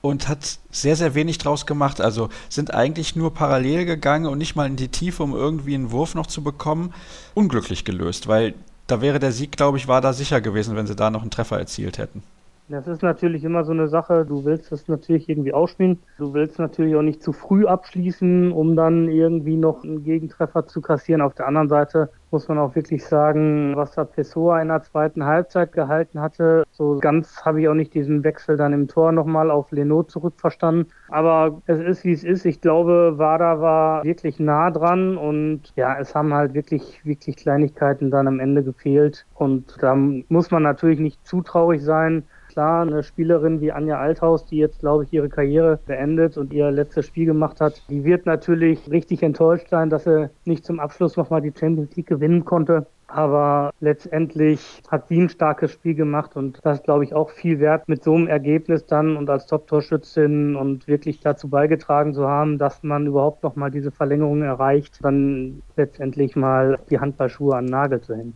[0.00, 2.00] und hat sehr, sehr wenig draus gemacht.
[2.00, 5.90] Also sind eigentlich nur parallel gegangen und nicht mal in die Tiefe, um irgendwie einen
[5.90, 6.94] Wurf noch zu bekommen.
[7.34, 8.54] Unglücklich gelöst, weil
[8.88, 11.30] da wäre der Sieg, glaube ich, war da sicher gewesen, wenn sie da noch einen
[11.30, 12.22] Treffer erzielt hätten.
[12.68, 14.26] Das ist natürlich immer so eine Sache.
[14.26, 15.98] Du willst es natürlich irgendwie ausspielen.
[16.18, 20.82] Du willst natürlich auch nicht zu früh abschließen, um dann irgendwie noch einen Gegentreffer zu
[20.82, 21.22] kassieren.
[21.22, 25.24] Auf der anderen Seite muss man auch wirklich sagen, was da Pessoa in der zweiten
[25.24, 26.64] Halbzeit gehalten hatte.
[26.70, 30.92] So ganz habe ich auch nicht diesen Wechsel dann im Tor nochmal auf Leno zurückverstanden.
[31.08, 32.44] Aber es ist, wie es ist.
[32.44, 38.10] Ich glaube, Wada war wirklich nah dran und ja, es haben halt wirklich, wirklich Kleinigkeiten
[38.10, 39.24] dann am Ende gefehlt.
[39.34, 42.24] Und da muss man natürlich nicht zu traurig sein
[42.58, 46.72] klar, eine Spielerin wie Anja Althaus, die jetzt, glaube ich, ihre Karriere beendet und ihr
[46.72, 51.16] letztes Spiel gemacht hat, die wird natürlich richtig enttäuscht sein, dass sie nicht zum Abschluss
[51.16, 52.86] nochmal die Champions League gewinnen konnte.
[53.06, 57.88] Aber letztendlich hat sie ein starkes Spiel gemacht und das glaube ich auch viel wert
[57.88, 62.82] mit so einem Ergebnis dann und als Top-Torschützin und wirklich dazu beigetragen zu haben, dass
[62.82, 68.16] man überhaupt nochmal diese Verlängerung erreicht, dann letztendlich mal die Handballschuhe an den Nagel zu
[68.16, 68.34] hängen.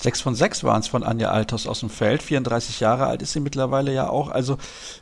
[0.00, 2.22] Sechs von sechs waren es von Anja Althaus aus dem Feld.
[2.22, 4.30] 34 Jahre alt ist sie mittlerweile ja auch.
[4.30, 4.56] Also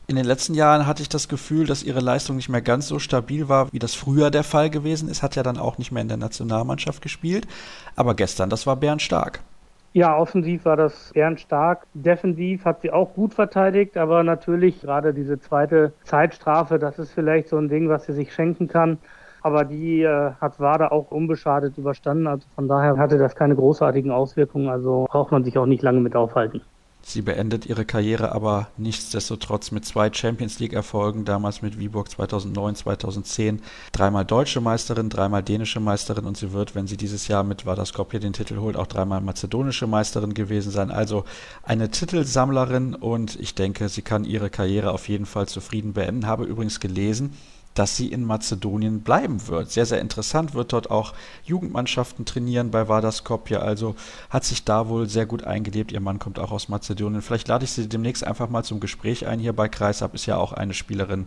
[0.06, 2.98] in den letzten Jahren hatte ich das Gefühl, dass ihre Leistung nicht mehr ganz so
[2.98, 5.22] stabil war, wie das früher der Fall gewesen ist.
[5.22, 7.46] Hat ja dann auch nicht mehr in der Nationalmannschaft gespielt.
[7.94, 9.40] Aber gestern, das war bärenstark.
[9.92, 11.87] Ja, offensiv war das bärenstark.
[11.92, 17.50] Defensiv hat sie auch gut verteidigt, aber natürlich gerade diese zweite Zeitstrafe, das ist vielleicht
[17.50, 18.96] so ein Ding, was sie sich schenken kann
[19.46, 22.26] aber die äh, hat Wada auch unbeschadet überstanden.
[22.26, 24.68] Also von daher hatte das keine großartigen Auswirkungen.
[24.68, 26.62] Also braucht man sich auch nicht lange mit aufhalten.
[27.00, 33.62] Sie beendet ihre Karriere aber nichtsdestotrotz mit zwei Champions League-Erfolgen, damals mit Viborg 2009, 2010.
[33.92, 37.87] Dreimal deutsche Meisterin, dreimal dänische Meisterin und sie wird, wenn sie dieses Jahr mit Vardar
[37.87, 40.90] Skopje den Titel holt, auch dreimal mazedonische Meisterin gewesen sein.
[40.90, 41.24] Also
[41.62, 46.26] eine Titelsammlerin und ich denke, sie kann ihre Karriere auf jeden Fall zufrieden beenden.
[46.26, 47.35] Habe übrigens gelesen,
[47.76, 49.70] dass sie in Mazedonien bleiben wird.
[49.70, 51.12] Sehr, sehr interessant, wird dort auch
[51.44, 53.94] Jugendmannschaften trainieren bei Vardar Skopje, also
[54.30, 55.92] hat sich da wohl sehr gut eingelebt.
[55.92, 57.22] Ihr Mann kommt auch aus Mazedonien.
[57.22, 60.38] Vielleicht lade ich sie demnächst einfach mal zum Gespräch ein hier bei Kreisab, ist ja
[60.38, 61.26] auch eine Spielerin,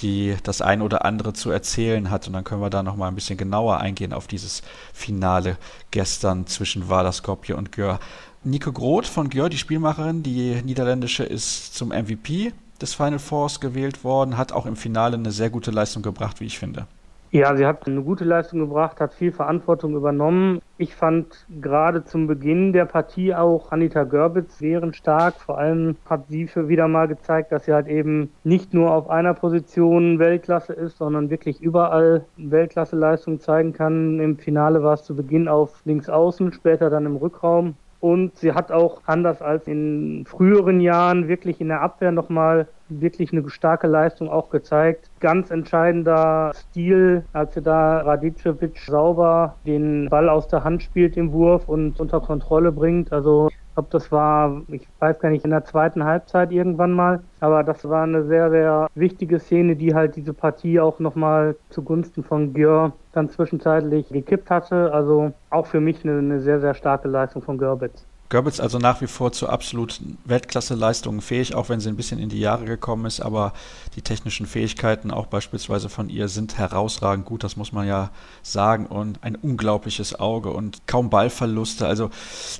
[0.00, 3.16] die das ein oder andere zu erzählen hat und dann können wir da nochmal ein
[3.16, 5.58] bisschen genauer eingehen auf dieses Finale
[5.90, 7.98] gestern zwischen Vardar Skopje und Gör.
[8.44, 14.04] Nico Groth von Gör, die Spielmacherin, die niederländische, ist zum MVP des Final Fours gewählt
[14.04, 16.86] worden, hat auch im Finale eine sehr gute Leistung gebracht, wie ich finde.
[17.32, 20.60] Ja, sie hat eine gute Leistung gebracht, hat viel Verantwortung übernommen.
[20.78, 25.34] Ich fand gerade zum Beginn der Partie auch Anita Görbitz stark.
[25.34, 29.08] Vor allem hat sie für wieder mal gezeigt, dass sie halt eben nicht nur auf
[29.08, 34.18] einer Position Weltklasse ist, sondern wirklich überall Weltklasse-Leistung zeigen kann.
[34.18, 37.76] Im Finale war es zu Beginn auf links außen, später dann im Rückraum.
[38.00, 43.32] Und sie hat auch anders als in früheren Jahren wirklich in der Abwehr nochmal wirklich
[43.32, 45.10] eine starke Leistung auch gezeigt.
[45.20, 51.32] Ganz entscheidender Stil, als sie da Radicevic sauber den Ball aus der Hand spielt im
[51.32, 53.12] Wurf und unter Kontrolle bringt.
[53.12, 57.22] Also ich glaube, das war, ich weiß gar nicht, in der zweiten Halbzeit irgendwann mal.
[57.38, 62.24] Aber das war eine sehr, sehr wichtige Szene, die halt diese Partie auch nochmal zugunsten
[62.24, 64.92] von Gjör dann zwischenzeitlich gekippt hatte.
[64.92, 68.09] Also auch für mich eine, eine sehr, sehr starke Leistung von Görbitz.
[68.30, 72.28] Goebbels also nach wie vor zu absoluten Weltklasse-Leistungen fähig, auch wenn sie ein bisschen in
[72.28, 73.52] die Jahre gekommen ist, aber
[73.96, 78.10] die technischen Fähigkeiten auch beispielsweise von ihr sind herausragend gut, das muss man ja
[78.42, 82.10] sagen und ein unglaubliches Auge und kaum Ballverluste, also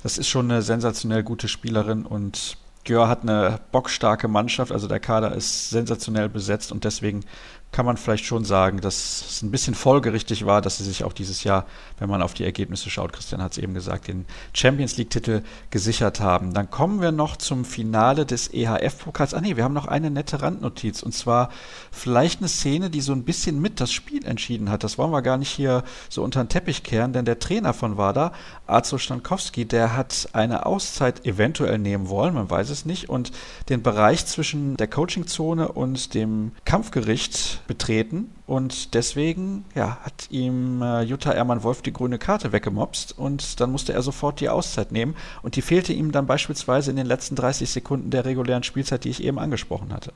[0.03, 4.99] das ist schon eine sensationell gute Spielerin und Gjör hat eine bockstarke Mannschaft, also der
[4.99, 7.23] Kader ist sensationell besetzt und deswegen
[7.71, 11.13] kann man vielleicht schon sagen, dass es ein bisschen folgerichtig war, dass sie sich auch
[11.13, 11.65] dieses Jahr,
[11.99, 16.19] wenn man auf die Ergebnisse schaut, Christian hat es eben gesagt, den Champions League-Titel gesichert
[16.19, 16.53] haben.
[16.53, 19.33] Dann kommen wir noch zum Finale des EHF-Pokals.
[19.33, 21.49] Ah nee, wir haben noch eine nette Randnotiz und zwar
[21.91, 24.83] vielleicht eine Szene, die so ein bisschen mit das Spiel entschieden hat.
[24.83, 27.97] Das wollen wir gar nicht hier so unter den Teppich kehren, denn der Trainer von
[27.97, 28.33] WADA,
[28.67, 33.31] Arzo Stankowski, der hat eine Auszeit eventuell nehmen wollen, man weiß es nicht, und
[33.69, 41.03] den Bereich zwischen der Coachingzone und dem Kampfgericht betreten und deswegen ja, hat ihm äh,
[41.03, 45.55] Jutta Ermann-Wolf die grüne Karte weggemopst und dann musste er sofort die Auszeit nehmen und
[45.55, 49.23] die fehlte ihm dann beispielsweise in den letzten 30 Sekunden der regulären Spielzeit, die ich
[49.23, 50.11] eben angesprochen hatte.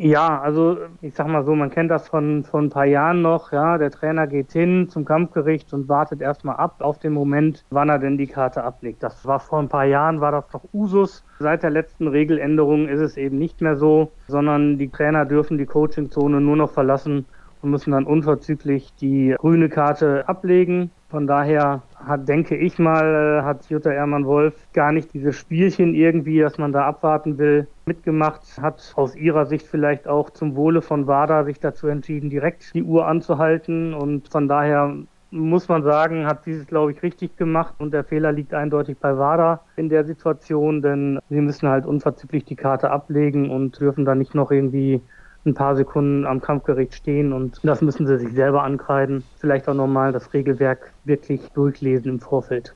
[0.00, 3.50] Ja, also ich sag mal so, man kennt das von, von ein paar Jahren noch,
[3.50, 7.88] ja, der Trainer geht hin zum Kampfgericht und wartet erstmal ab auf den Moment, wann
[7.88, 9.02] er denn die Karte ablegt.
[9.02, 11.24] Das war vor ein paar Jahren, war das doch Usus.
[11.40, 15.66] Seit der letzten Regeländerung ist es eben nicht mehr so, sondern die Trainer dürfen die
[15.66, 17.26] Coachingzone nur noch verlassen
[17.62, 20.90] und müssen dann unverzüglich die grüne Karte ablegen.
[21.10, 26.40] Von daher hat, denke ich mal, äh, hat Jutta Ehrmann-Wolf gar nicht dieses Spielchen irgendwie,
[26.40, 31.06] dass man da abwarten will, mitgemacht, hat aus ihrer Sicht vielleicht auch zum Wohle von
[31.06, 34.94] WADA sich dazu entschieden, direkt die Uhr anzuhalten und von daher
[35.30, 38.96] muss man sagen, hat sie es, glaube ich, richtig gemacht und der Fehler liegt eindeutig
[38.98, 44.04] bei WADA in der Situation, denn sie müssen halt unverzüglich die Karte ablegen und dürfen
[44.04, 45.02] da nicht noch irgendwie
[45.48, 49.24] ein paar Sekunden am Kampfgericht stehen und das müssen sie sich selber ankreiden.
[49.38, 52.74] Vielleicht auch nochmal das Regelwerk wirklich durchlesen im Vorfeld.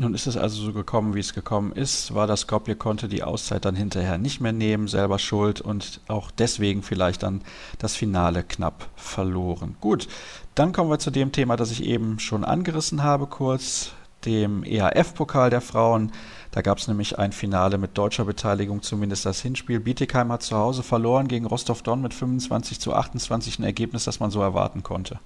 [0.00, 2.14] Nun ist es also so gekommen, wie es gekommen ist.
[2.14, 6.30] War das Skopje konnte die Auszeit dann hinterher nicht mehr nehmen, selber schuld und auch
[6.30, 7.40] deswegen vielleicht dann
[7.78, 9.74] das Finale knapp verloren.
[9.80, 10.06] Gut,
[10.54, 13.90] dann kommen wir zu dem Thema, das ich eben schon angerissen habe kurz,
[14.24, 16.12] dem EHF-Pokal der Frauen.
[16.50, 19.80] Da gab es nämlich ein Finale mit deutscher Beteiligung, zumindest das Hinspiel.
[19.80, 24.30] Bietigheim hat zu Hause verloren gegen Rostov-Don mit 25 zu 28, ein Ergebnis, das man
[24.30, 25.18] so erwarten konnte.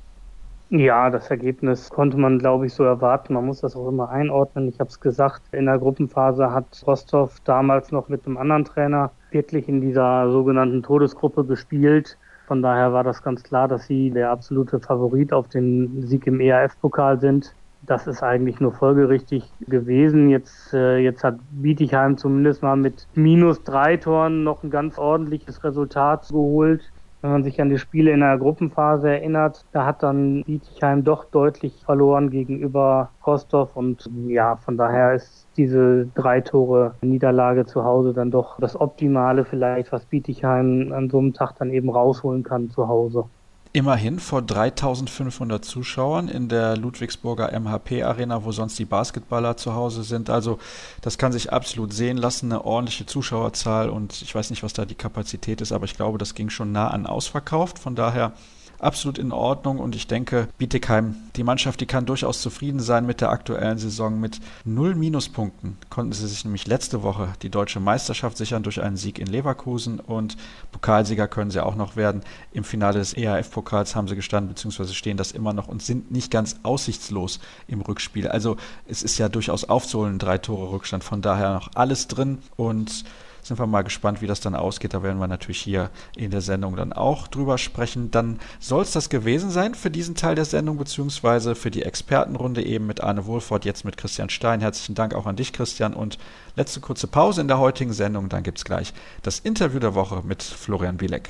[0.71, 3.35] Ja, das Ergebnis konnte man, glaube ich, so erwarten.
[3.35, 4.69] Man muss das auch immer einordnen.
[4.69, 9.11] Ich habe es gesagt, in der Gruppenphase hat Rostov damals noch mit einem anderen Trainer
[9.31, 12.17] wirklich in dieser sogenannten Todesgruppe gespielt.
[12.47, 16.41] Von daher war das ganz klar, dass sie der absolute Favorit auf den Sieg im
[16.41, 20.29] ERF-Pokal sind das ist eigentlich nur folgerichtig gewesen.
[20.29, 25.64] Jetzt, äh, jetzt hat Bietigheim zumindest mal mit minus drei Toren noch ein ganz ordentliches
[25.64, 26.92] Resultat geholt.
[27.23, 31.25] Wenn man sich an die Spiele in der Gruppenphase erinnert, da hat dann Bietigheim doch
[31.25, 38.12] deutlich verloren gegenüber Rostov und ja, von daher ist diese drei Tore Niederlage zu Hause
[38.12, 42.71] dann doch das Optimale vielleicht, was Bietigheim an so einem Tag dann eben rausholen kann
[42.71, 43.27] zu Hause.
[43.75, 50.03] Immerhin vor 3500 Zuschauern in der Ludwigsburger MHP Arena, wo sonst die Basketballer zu Hause
[50.03, 50.29] sind.
[50.29, 50.59] Also
[51.01, 54.85] das kann sich absolut sehen lassen, eine ordentliche Zuschauerzahl und ich weiß nicht, was da
[54.85, 57.79] die Kapazität ist, aber ich glaube, das ging schon nah an ausverkauft.
[57.79, 58.35] Von daher
[58.83, 63.21] absolut in Ordnung und ich denke, Bietigheim, die Mannschaft, die kann durchaus zufrieden sein mit
[63.21, 64.21] der aktuellen Saison.
[64.21, 68.97] Mit null Minuspunkten konnten sie sich nämlich letzte Woche die deutsche Meisterschaft sichern durch einen
[68.97, 70.37] Sieg in Leverkusen und
[70.73, 72.23] Pokalsieger können sie auch noch werden.
[72.53, 76.31] Im Finale des EHF-Pokals haben sie gestanden, beziehungsweise stehen das immer noch und sind nicht
[76.31, 78.29] ganz aussichtslos im Rückspiel.
[78.29, 83.05] Also es ist ja durchaus aufzuholen, drei Tore Rückstand, von daher noch alles drin und
[83.43, 84.95] sind wir mal gespannt, wie das dann ausgeht.
[84.95, 88.11] Da werden wir natürlich hier in der Sendung dann auch drüber sprechen.
[88.11, 92.65] Dann soll es das gewesen sein für diesen Teil der Sendung, beziehungsweise für die Expertenrunde
[92.65, 94.61] eben mit Arne Wohlfahrt, jetzt mit Christian Stein.
[94.61, 95.95] Herzlichen Dank auch an dich, Christian.
[95.95, 96.19] Und
[96.57, 98.29] letzte kurze Pause in der heutigen Sendung.
[98.29, 101.29] Dann gibt es gleich das Interview der Woche mit Florian Bielek.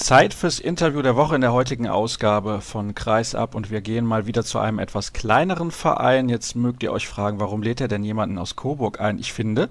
[0.00, 4.26] Zeit fürs Interview der Woche in der heutigen Ausgabe von Kreisab und wir gehen mal
[4.26, 6.30] wieder zu einem etwas kleineren Verein.
[6.30, 9.18] Jetzt mögt ihr euch fragen, warum lädt er denn jemanden aus Coburg ein?
[9.18, 9.68] Ich finde,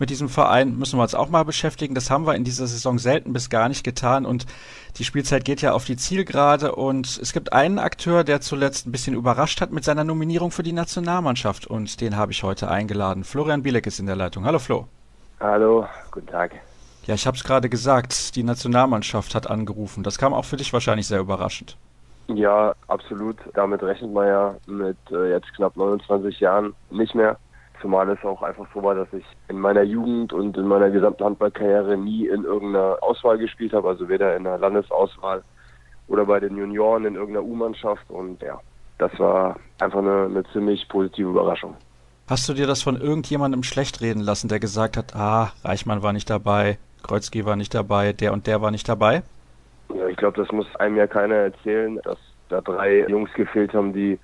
[0.00, 1.94] mit diesem Verein müssen wir uns auch mal beschäftigen.
[1.94, 4.46] Das haben wir in dieser Saison selten bis gar nicht getan und
[4.96, 8.92] die Spielzeit geht ja auf die Zielgerade und es gibt einen Akteur, der zuletzt ein
[8.92, 13.22] bisschen überrascht hat mit seiner Nominierung für die Nationalmannschaft und den habe ich heute eingeladen.
[13.22, 14.44] Florian Bielek ist in der Leitung.
[14.44, 14.88] Hallo Flo.
[15.38, 16.50] Hallo, guten Tag.
[17.08, 20.02] Ja, ich habe es gerade gesagt, die Nationalmannschaft hat angerufen.
[20.02, 21.78] Das kam auch für dich wahrscheinlich sehr überraschend.
[22.26, 23.38] Ja, absolut.
[23.54, 27.38] Damit rechnet man ja mit äh, jetzt knapp 29 Jahren nicht mehr.
[27.80, 31.24] Zumal es auch einfach so war, dass ich in meiner Jugend und in meiner gesamten
[31.24, 35.42] Handballkarriere nie in irgendeiner Auswahl gespielt habe, also weder in der Landesauswahl
[36.08, 38.04] oder bei den Junioren in irgendeiner U-Mannschaft.
[38.10, 38.60] Und ja,
[38.98, 41.74] das war einfach eine, eine ziemlich positive Überraschung.
[42.26, 46.12] Hast du dir das von irgendjemandem schlecht reden lassen, der gesagt hat, ah, Reichmann war
[46.12, 49.22] nicht dabei, Kreuzki war nicht dabei, der und der war nicht dabei?
[49.94, 53.92] Ja, ich glaube, das muss einem ja keiner erzählen, dass da drei Jungs gefehlt haben,
[53.92, 54.18] die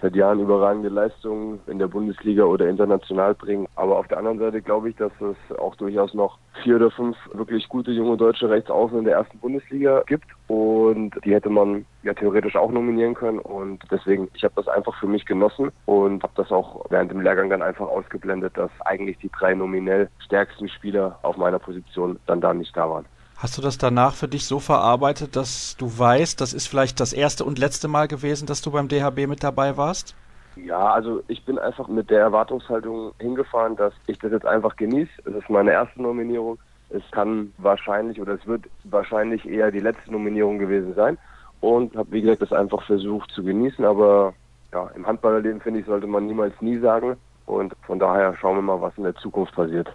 [0.00, 3.66] seit Jahren überragende Leistungen in der Bundesliga oder international bringen.
[3.76, 7.16] Aber auf der anderen Seite glaube ich, dass es auch durchaus noch vier oder fünf
[7.32, 10.26] wirklich gute junge deutsche Rechtsaußen in der ersten Bundesliga gibt.
[10.48, 13.38] Und die hätte man ja theoretisch auch nominieren können.
[13.38, 17.20] Und deswegen, ich habe das einfach für mich genossen und habe das auch während dem
[17.20, 22.40] Lehrgang dann einfach ausgeblendet, dass eigentlich die drei nominell stärksten Spieler auf meiner Position dann
[22.40, 23.04] da nicht da waren.
[23.40, 27.14] Hast du das danach für dich so verarbeitet, dass du weißt, das ist vielleicht das
[27.14, 30.14] erste und letzte Mal gewesen, dass du beim DHB mit dabei warst?
[30.56, 35.10] Ja, also ich bin einfach mit der Erwartungshaltung hingefahren, dass ich das jetzt einfach genieße.
[35.24, 36.58] Es ist meine erste Nominierung.
[36.90, 41.16] Es kann wahrscheinlich oder es wird wahrscheinlich eher die letzte Nominierung gewesen sein.
[41.62, 43.86] Und habe, wie gesagt, das einfach versucht zu genießen.
[43.86, 44.34] Aber
[44.74, 47.16] ja, im Handballerleben, finde ich, sollte man niemals nie sagen.
[47.46, 49.88] Und von daher schauen wir mal, was in der Zukunft passiert.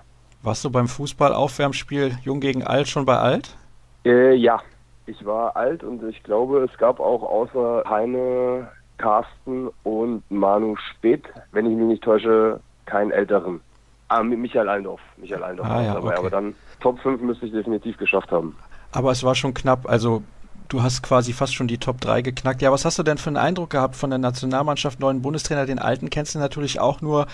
[0.46, 3.58] Warst du beim Fußball-Aufwärmspiel Jung gegen Alt schon bei Alt?
[4.06, 4.62] Äh, ja,
[5.08, 8.68] ich war alt und ich glaube, es gab auch außer Heine,
[9.00, 13.60] Carsten und Manu Speth, wenn ich mich nicht täusche, keinen älteren.
[14.08, 15.02] Ah, Michael Allendorf.
[15.18, 16.20] Michael Allendorf ah, ja, dabei, okay.
[16.20, 18.56] aber dann Top 5 müsste ich definitiv geschafft haben.
[18.92, 20.22] Aber es war schon knapp, also
[20.70, 22.62] du hast quasi fast schon die Top 3 geknackt.
[22.62, 25.66] Ja, was hast du denn für einen Eindruck gehabt von der Nationalmannschaft, neuen Bundestrainer?
[25.66, 27.28] Den alten kennst du natürlich auch nur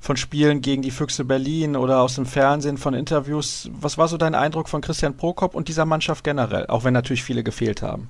[0.00, 3.70] von Spielen gegen die Füchse Berlin oder aus dem Fernsehen, von Interviews.
[3.80, 7.24] Was war so dein Eindruck von Christian Prokop und dieser Mannschaft generell, auch wenn natürlich
[7.24, 8.08] viele gefehlt haben?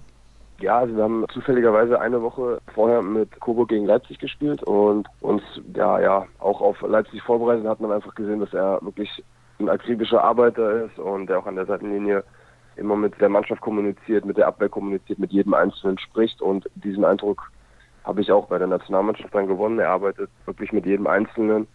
[0.61, 5.43] Ja, also wir haben zufälligerweise eine Woche vorher mit Coburg gegen Leipzig gespielt und uns
[5.75, 9.23] ja ja auch auf Leipzig vorbereitet hat man einfach gesehen, dass er wirklich
[9.61, 12.25] ein akribischer Arbeiter ist und der auch an der Seitenlinie
[12.79, 17.05] immer mit der Mannschaft kommuniziert, mit der Abwehr kommuniziert, mit jedem Einzelnen spricht und diesen
[17.05, 17.51] Eindruck
[18.05, 19.79] habe ich auch bei der Nationalmannschaft dann gewonnen.
[19.79, 21.67] Er arbeitet wirklich mit jedem Einzelnen,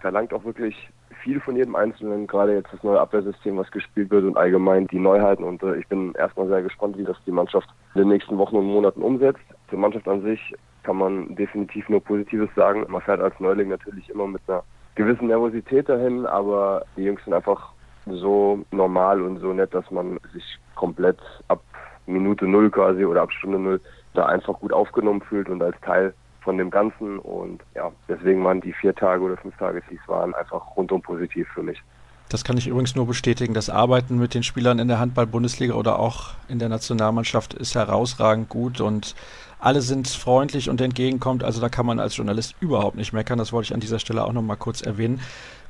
[0.00, 0.90] verlangt auch wirklich
[1.22, 4.98] viel von jedem Einzelnen, gerade jetzt das neue Abwehrsystem, was gespielt wird und allgemein die
[4.98, 5.44] Neuheiten.
[5.44, 8.56] Und äh, ich bin erstmal sehr gespannt, wie das die Mannschaft in den nächsten Wochen
[8.56, 9.42] und Monaten umsetzt.
[9.70, 12.86] Zur Mannschaft an sich kann man definitiv nur Positives sagen.
[12.88, 14.62] Man fährt als Neuling natürlich immer mit einer
[14.94, 17.72] gewissen Nervosität dahin, aber die Jungs sind einfach
[18.16, 20.44] so normal und so nett, dass man sich
[20.74, 21.18] komplett
[21.48, 21.62] ab
[22.06, 23.80] Minute Null quasi oder ab Stunde Null
[24.14, 27.18] da einfach gut aufgenommen fühlt und als Teil von dem Ganzen.
[27.18, 31.02] Und ja, deswegen waren die vier Tage oder fünf Tage, die es waren, einfach rundum
[31.02, 31.82] positiv für mich.
[32.28, 33.54] Das kann ich übrigens nur bestätigen.
[33.54, 38.50] Das Arbeiten mit den Spielern in der Handball-Bundesliga oder auch in der Nationalmannschaft ist herausragend
[38.50, 39.14] gut und
[39.60, 41.42] alle sind freundlich und entgegenkommt.
[41.42, 43.38] Also da kann man als Journalist überhaupt nicht meckern.
[43.38, 45.20] Das wollte ich an dieser Stelle auch nochmal kurz erwähnen.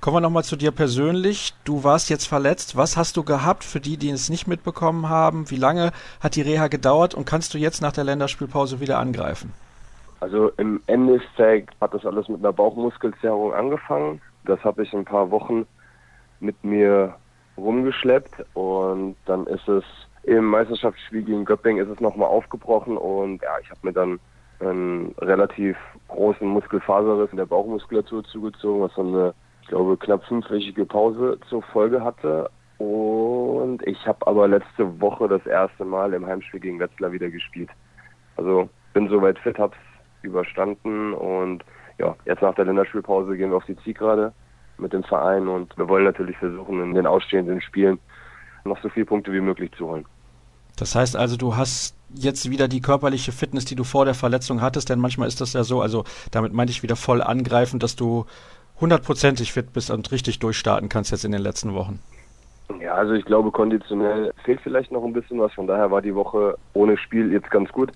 [0.01, 1.55] Kommen wir nochmal zu dir persönlich.
[1.65, 2.77] Du warst jetzt verletzt.
[2.77, 5.51] Was hast du gehabt für die, die es nicht mitbekommen haben?
[5.51, 9.53] Wie lange hat die Reha gedauert und kannst du jetzt nach der Länderspielpause wieder angreifen?
[10.21, 14.21] Also im Endeffekt hat das alles mit einer Bauchmuskelzerrung angefangen.
[14.45, 15.67] Das habe ich ein paar Wochen
[16.41, 17.15] mit mir
[17.57, 19.85] rumgeschleppt und dann ist es
[20.29, 24.21] im Meisterschaftsspiel gegen Göpping ist es nochmal aufgebrochen und ja, ich habe mir dann
[24.61, 25.77] einen relativ
[26.09, 31.63] großen Muskelfaserriss in der Bauchmuskulatur zugezogen, was dann eine, ich glaube, knapp fünfwöchige Pause zur
[31.63, 32.51] Folge hatte.
[32.77, 37.71] Und ich habe aber letzte Woche das erste Mal im Heimspiel gegen Wetzlar wieder gespielt.
[38.37, 39.79] Also bin soweit fit, hab's
[40.23, 41.65] überstanden und
[41.99, 44.33] ja, jetzt nach der Länderspielpause gehen wir auf die Zielgerade
[44.77, 47.99] mit dem Verein und wir wollen natürlich versuchen, in den ausstehenden Spielen
[48.65, 50.05] noch so viele Punkte wie möglich zu holen.
[50.79, 54.63] Das heißt also, du hast jetzt wieder die körperliche Fitness, die du vor der Verletzung
[54.63, 57.97] hattest, denn manchmal ist das ja so, also damit meinte ich wieder voll angreifen, dass
[57.97, 58.25] du
[58.81, 62.01] hundertprozentig fit bist und richtig durchstarten kannst jetzt in den letzten Wochen.
[62.81, 65.53] Ja, also ich glaube, konditionell fehlt vielleicht noch ein bisschen was.
[65.55, 67.91] Von daher war die Woche ohne Spiel jetzt ganz gut.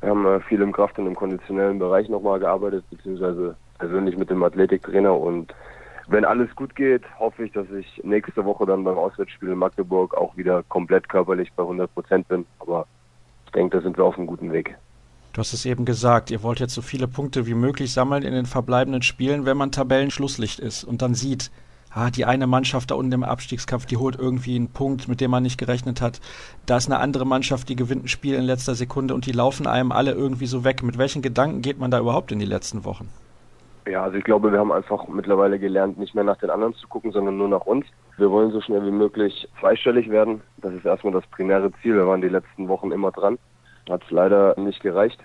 [0.00, 4.30] Wir haben äh, viel im Kraft- und im konditionellen Bereich nochmal gearbeitet, beziehungsweise persönlich mit
[4.30, 5.16] dem Athletiktrainer.
[5.16, 5.54] Und
[6.08, 10.14] wenn alles gut geht, hoffe ich, dass ich nächste Woche dann beim Auswärtsspiel in Magdeburg
[10.14, 12.46] auch wieder komplett körperlich bei 100 Prozent bin.
[12.58, 12.86] Aber
[13.46, 14.76] ich denke, da sind wir auf einem guten Weg.
[15.34, 18.32] Du hast es eben gesagt, ihr wollt jetzt so viele Punkte wie möglich sammeln in
[18.32, 21.50] den verbleibenden Spielen, wenn man Tabellenschlusslicht ist und dann sieht,
[21.90, 25.30] ah, die eine Mannschaft da unten im Abstiegskampf, die holt irgendwie einen Punkt, mit dem
[25.30, 26.20] man nicht gerechnet hat.
[26.64, 29.66] Da ist eine andere Mannschaft, die gewinnt ein Spiel in letzter Sekunde und die laufen
[29.66, 30.82] einem alle irgendwie so weg.
[30.82, 33.08] Mit welchen Gedanken geht man da überhaupt in die letzten Wochen?
[33.88, 36.86] Ja, also ich glaube, wir haben einfach mittlerweile gelernt, nicht mehr nach den anderen zu
[36.88, 37.86] gucken, sondern nur nach uns.
[38.18, 40.42] Wir wollen so schnell wie möglich zweistellig werden.
[40.58, 41.94] Das ist erstmal das primäre Ziel.
[41.94, 43.38] Wir waren die letzten Wochen immer dran.
[43.88, 45.18] Hat es leider nicht gereicht.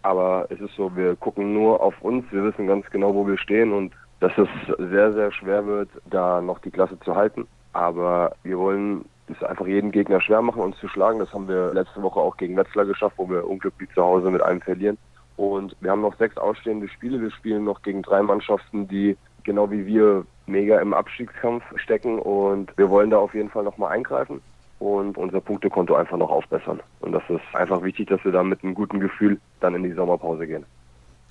[0.00, 2.24] Aber es ist so, wir gucken nur auf uns.
[2.30, 4.48] Wir wissen ganz genau, wo wir stehen und dass es
[4.78, 7.46] sehr, sehr schwer wird, da noch die Klasse zu halten.
[7.74, 11.18] Aber wir wollen es einfach jeden Gegner schwer machen, uns zu schlagen.
[11.18, 14.42] Das haben wir letzte Woche auch gegen Wetzlar geschafft, wo wir unglücklich zu Hause mit
[14.42, 14.96] einem verlieren.
[15.36, 17.20] Und wir haben noch sechs ausstehende Spiele.
[17.20, 22.18] Wir spielen noch gegen drei Mannschaften, die genau wie wir mega im Abstiegskampf stecken.
[22.18, 24.40] Und wir wollen da auf jeden Fall nochmal eingreifen
[24.78, 26.80] und unser Punktekonto einfach noch aufbessern.
[27.00, 29.92] Und das ist einfach wichtig, dass wir da mit einem guten Gefühl dann in die
[29.92, 30.64] Sommerpause gehen.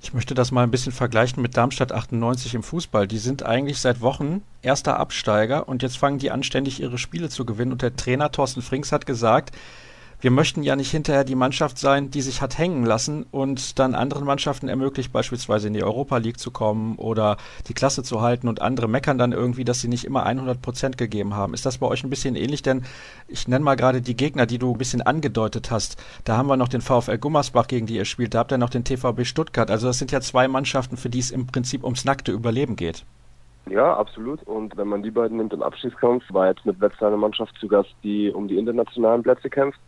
[0.01, 3.07] Ich möchte das mal ein bisschen vergleichen mit Darmstadt 98 im Fußball.
[3.07, 7.29] Die sind eigentlich seit Wochen erster Absteiger und jetzt fangen die an, ständig ihre Spiele
[7.29, 7.71] zu gewinnen.
[7.71, 9.55] Und der Trainer Thorsten Frings hat gesagt,
[10.25, 13.93] wir möchten ja nicht hinterher die Mannschaft sein, die sich hat hängen lassen und dann
[13.93, 18.47] anderen Mannschaften ermöglicht, beispielsweise in die Europa League zu kommen oder die Klasse zu halten
[18.47, 21.53] und andere meckern dann irgendwie, dass sie nicht immer 100 Prozent gegeben haben.
[21.53, 22.63] Ist das bei euch ein bisschen ähnlich?
[22.63, 22.85] Denn
[23.27, 26.03] ich nenne mal gerade die Gegner, die du ein bisschen angedeutet hast.
[26.23, 28.33] Da haben wir noch den VfL Gummersbach, gegen die ihr spielt.
[28.33, 29.69] Da habt ihr noch den TVB Stuttgart.
[29.69, 33.05] Also das sind ja zwei Mannschaften, für die es im Prinzip ums nackte Überleben geht.
[33.69, 34.41] Ja, absolut.
[34.47, 37.67] Und wenn man die beiden nimmt im Abschiedskampf, war jetzt mit Wetzlar eine Mannschaft zu
[37.67, 39.79] Gast, die um die internationalen Plätze kämpft.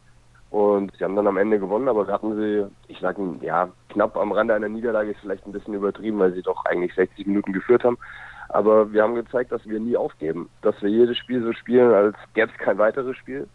[0.49, 4.15] Und sie haben dann am Ende gewonnen, aber wir hatten sie, ich sage, ja, knapp
[4.15, 7.51] am Rande einer Niederlage ist vielleicht ein bisschen übertrieben, weil sie doch eigentlich 60 Minuten
[7.51, 7.97] geführt haben.
[8.49, 12.15] Aber wir haben gezeigt, dass wir nie aufgeben, dass wir jedes Spiel so spielen, als
[12.33, 13.47] gäbe es kein weiteres Spiel.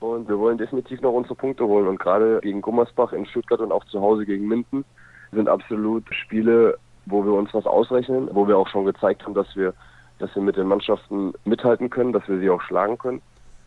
[0.00, 1.86] Und wir wollen definitiv noch unsere Punkte holen.
[1.86, 4.84] Und gerade gegen Gummersbach in Stuttgart und auch zu Hause gegen Minden
[5.30, 6.76] sind absolut Spiele,
[7.06, 9.74] wo wir uns was ausrechnen, wo wir auch schon gezeigt haben, dass wir,
[10.18, 13.22] dass wir mit den Mannschaften mithalten können, dass wir sie auch schlagen können.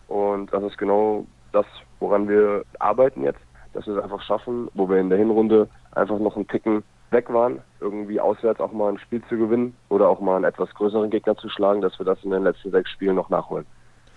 [0.10, 1.26] Und das ist genau
[1.56, 1.66] das,
[2.00, 3.40] woran wir arbeiten jetzt,
[3.74, 7.32] dass wir es einfach schaffen, wo wir in der Hinrunde einfach noch einen Ticken weg
[7.32, 11.10] waren, irgendwie auswärts auch mal ein Spiel zu gewinnen oder auch mal einen etwas größeren
[11.10, 13.66] Gegner zu schlagen, dass wir das in den letzten sechs Spielen noch nachholen.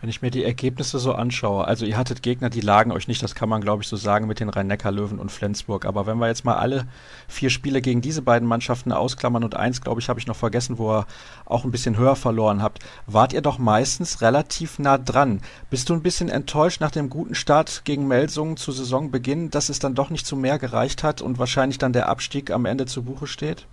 [0.00, 3.20] Wenn ich mir die Ergebnisse so anschaue, also ihr hattet Gegner, die lagen euch nicht,
[3.20, 5.84] das kann man glaube ich so sagen mit den Rhein-Neckar-Löwen und Flensburg.
[5.86, 6.86] Aber wenn wir jetzt mal alle
[7.26, 10.78] vier Spiele gegen diese beiden Mannschaften ausklammern und eins, glaube ich, habe ich noch vergessen,
[10.78, 11.06] wo ihr
[11.46, 15.40] auch ein bisschen höher verloren habt, wart ihr doch meistens relativ nah dran.
[15.68, 19.80] Bist du ein bisschen enttäuscht nach dem guten Start gegen Melsungen zu Saisonbeginn, dass es
[19.80, 23.02] dann doch nicht zu mehr gereicht hat und wahrscheinlich dann der Abstieg am Ende zu
[23.02, 23.66] Buche steht?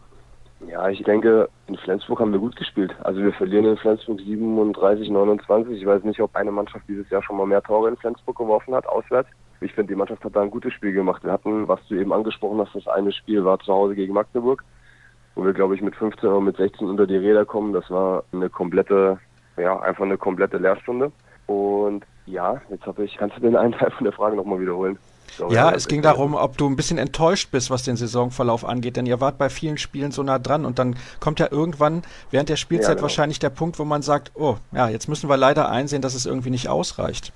[0.68, 2.96] Ja, ich denke, in Flensburg haben wir gut gespielt.
[3.04, 5.80] Also wir verlieren in Flensburg 37, 29.
[5.80, 8.74] Ich weiß nicht, ob eine Mannschaft dieses Jahr schon mal mehr Tore in Flensburg geworfen
[8.74, 9.30] hat, auswärts.
[9.62, 11.24] Ich finde, die Mannschaft hat da ein gutes Spiel gemacht.
[11.24, 14.64] Wir hatten, was du eben angesprochen hast, das eine Spiel war zu Hause gegen Magdeburg,
[15.36, 17.72] wo wir, glaube ich, mit 15 oder mit 16 unter die Räder kommen.
[17.72, 19.20] Das war eine komplette,
[19.58, 21.12] ja, einfach eine komplette Lehrstunde.
[21.48, 24.98] Und ja, jetzt habe ich, kannst du den einen Teil von der Frage nochmal wiederholen?
[25.32, 28.98] Sorry, ja, es ging darum, ob du ein bisschen enttäuscht bist, was den Saisonverlauf angeht,
[28.98, 32.50] denn ihr wart bei vielen Spielen so nah dran und dann kommt ja irgendwann während
[32.50, 33.04] der Spielzeit ja, genau.
[33.04, 36.26] wahrscheinlich der Punkt, wo man sagt, oh, ja, jetzt müssen wir leider einsehen, dass es
[36.26, 37.34] irgendwie nicht ausreicht.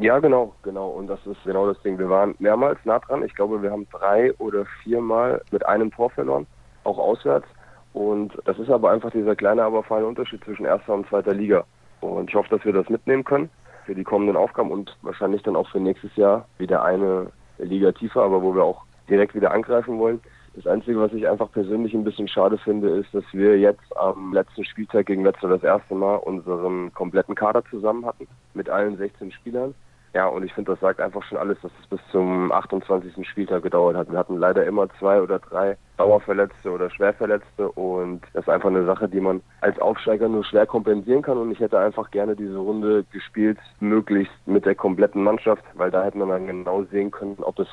[0.00, 0.88] Ja, genau, genau.
[0.88, 1.98] Und das ist genau das Ding.
[1.98, 3.24] Wir waren mehrmals nah dran.
[3.24, 6.46] Ich glaube, wir haben drei oder viermal mit einem Tor verloren,
[6.84, 7.46] auch auswärts.
[7.92, 11.64] Und das ist aber einfach dieser kleine, aber feine Unterschied zwischen erster und zweiter Liga.
[12.00, 13.48] Und ich hoffe, dass wir das mitnehmen können
[13.86, 18.22] für die kommenden Aufgaben und wahrscheinlich dann auch für nächstes Jahr wieder eine Liga tiefer,
[18.22, 20.20] aber wo wir auch direkt wieder angreifen wollen.
[20.54, 24.32] Das Einzige, was ich einfach persönlich ein bisschen schade finde, ist, dass wir jetzt am
[24.32, 29.32] letzten Spieltag gegen Wetzlar das erste Mal unseren kompletten Kader zusammen hatten, mit allen 16
[29.32, 29.74] Spielern.
[30.16, 33.28] Ja, und ich finde, das sagt einfach schon alles, dass es bis zum 28.
[33.28, 34.10] Spieltag gedauert hat.
[34.10, 38.86] Wir hatten leider immer zwei oder drei Dauerverletzte oder Schwerverletzte und das ist einfach eine
[38.86, 42.56] Sache, die man als Aufsteiger nur schwer kompensieren kann und ich hätte einfach gerne diese
[42.56, 47.36] Runde gespielt, möglichst mit der kompletten Mannschaft, weil da hätte man dann genau sehen können,
[47.42, 47.68] ob es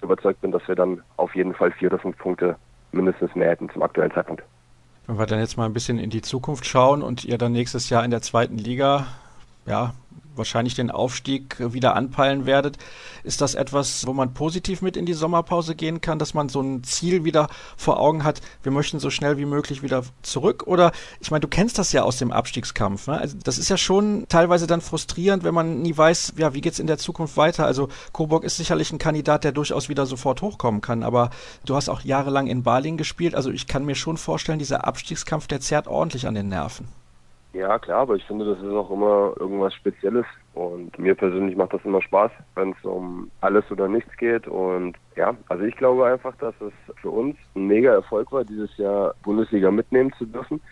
[0.00, 2.56] überzeugt bin, dass wir dann auf jeden Fall vier oder fünf Punkte
[2.92, 4.42] mindestens mehr hätten zum aktuellen Zeitpunkt.
[5.06, 7.90] Wenn wir dann jetzt mal ein bisschen in die Zukunft schauen und ihr dann nächstes
[7.90, 9.08] Jahr in der zweiten Liga
[9.66, 9.92] ja,
[10.34, 12.78] wahrscheinlich den Aufstieg wieder anpeilen werdet.
[13.24, 16.60] Ist das etwas, wo man positiv mit in die Sommerpause gehen kann, dass man so
[16.60, 20.64] ein Ziel wieder vor Augen hat, wir möchten so schnell wie möglich wieder zurück?
[20.66, 23.06] Oder ich meine, du kennst das ja aus dem Abstiegskampf.
[23.06, 23.18] Ne?
[23.18, 26.78] Also das ist ja schon teilweise dann frustrierend, wenn man nie weiß, ja, wie geht's
[26.78, 27.66] in der Zukunft weiter.
[27.66, 31.02] Also Coburg ist sicherlich ein Kandidat, der durchaus wieder sofort hochkommen kann.
[31.02, 31.30] Aber
[31.64, 33.34] du hast auch jahrelang in Baling gespielt.
[33.34, 37.01] Also ich kann mir schon vorstellen, dieser Abstiegskampf, der zerrt ordentlich an den Nerven.
[37.52, 40.24] Ja, klar, aber ich finde, das ist auch immer irgendwas Spezielles.
[40.54, 44.48] Und mir persönlich macht das immer Spaß, wenn es um alles oder nichts geht.
[44.48, 48.74] Und ja, also ich glaube einfach, dass es für uns ein mega Erfolg war, dieses
[48.78, 50.62] Jahr Bundesliga mitnehmen zu dürfen.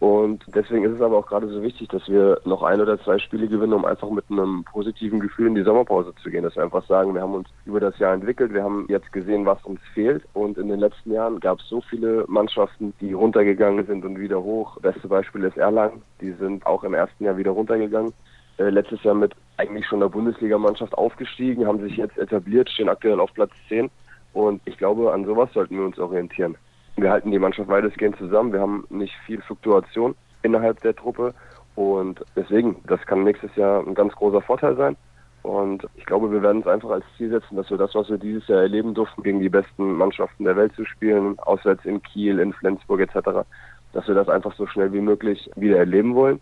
[0.00, 3.18] Und deswegen ist es aber auch gerade so wichtig, dass wir noch ein oder zwei
[3.18, 6.42] Spiele gewinnen, um einfach mit einem positiven Gefühl in die Sommerpause zu gehen.
[6.42, 9.44] Dass wir einfach sagen, wir haben uns über das Jahr entwickelt, wir haben jetzt gesehen,
[9.44, 10.24] was uns fehlt.
[10.32, 14.42] Und in den letzten Jahren gab es so viele Mannschaften, die runtergegangen sind und wieder
[14.42, 14.80] hoch.
[14.80, 16.00] Beste Beispiel ist Erlangen.
[16.22, 18.14] Die sind auch im ersten Jahr wieder runtergegangen.
[18.56, 23.20] Äh, letztes Jahr mit eigentlich schon der Bundesligamannschaft aufgestiegen, haben sich jetzt etabliert, stehen aktuell
[23.20, 23.90] auf Platz 10.
[24.32, 26.56] Und ich glaube, an sowas sollten wir uns orientieren.
[27.00, 28.52] Wir halten die Mannschaft weitestgehend zusammen.
[28.52, 31.32] Wir haben nicht viel Fluktuation innerhalb der Truppe.
[31.74, 34.96] Und deswegen, das kann nächstes Jahr ein ganz großer Vorteil sein.
[35.42, 38.18] Und ich glaube, wir werden uns einfach als Ziel setzen, dass wir das, was wir
[38.18, 42.38] dieses Jahr erleben durften, gegen die besten Mannschaften der Welt zu spielen, auswärts in Kiel,
[42.38, 43.46] in Flensburg etc.,
[43.94, 46.38] dass wir das einfach so schnell wie möglich wieder erleben wollen.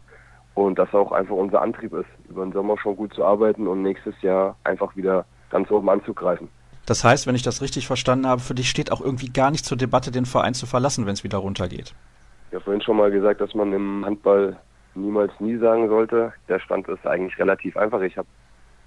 [0.54, 3.82] Und das auch einfach unser Antrieb ist, über den Sommer schon gut zu arbeiten und
[3.82, 6.48] nächstes Jahr einfach wieder ganz oben anzugreifen.
[6.88, 9.66] Das heißt, wenn ich das richtig verstanden habe, für dich steht auch irgendwie gar nicht
[9.66, 11.94] zur Debatte, den Verein zu verlassen, wenn es wieder runtergeht.
[12.48, 14.56] Ich habe vorhin schon mal gesagt, dass man im Handball
[14.94, 16.32] niemals nie sagen sollte.
[16.48, 18.00] Der Stand ist eigentlich relativ einfach.
[18.00, 18.26] Ich habe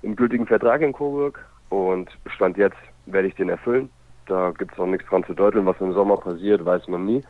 [0.02, 3.88] einen gültigen Vertrag in Coburg und Stand jetzt werde ich den erfüllen.
[4.26, 5.68] Da gibt es auch nichts dran zu deuteln.
[5.68, 7.24] Was im Sommer passiert, weiß man nie.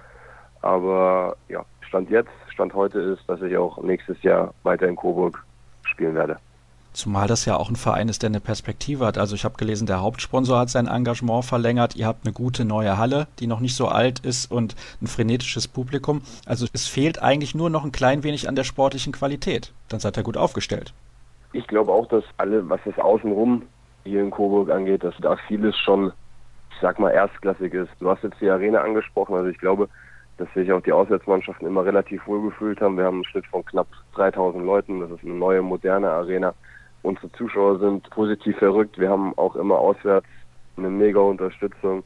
[0.61, 5.43] Aber ja, Stand jetzt, Stand heute ist, dass ich auch nächstes Jahr weiter in Coburg
[5.83, 6.37] spielen werde.
[6.93, 9.17] Zumal das ja auch ein Verein ist, der eine Perspektive hat.
[9.17, 11.95] Also ich habe gelesen, der Hauptsponsor hat sein Engagement verlängert.
[11.95, 15.69] Ihr habt eine gute neue Halle, die noch nicht so alt ist und ein frenetisches
[15.69, 16.21] Publikum.
[16.45, 19.71] Also es fehlt eigentlich nur noch ein klein wenig an der sportlichen Qualität.
[19.87, 20.93] Dann seid ihr gut aufgestellt.
[21.53, 23.63] Ich glaube auch, dass alle, was das Außenrum
[24.03, 26.11] hier in Coburg angeht, dass da vieles schon,
[26.71, 27.91] ich sag mal, erstklassig ist.
[27.99, 29.35] Du hast jetzt die Arena angesprochen.
[29.35, 29.87] Also ich glaube,
[30.37, 32.97] dass sich auch die Auswärtsmannschaften immer relativ wohl gefühlt haben.
[32.97, 34.99] Wir haben einen Schnitt von knapp 3000 Leuten.
[34.99, 36.53] Das ist eine neue, moderne Arena.
[37.03, 38.99] Unsere Zuschauer sind positiv verrückt.
[38.99, 40.27] Wir haben auch immer auswärts
[40.77, 42.03] eine mega Unterstützung.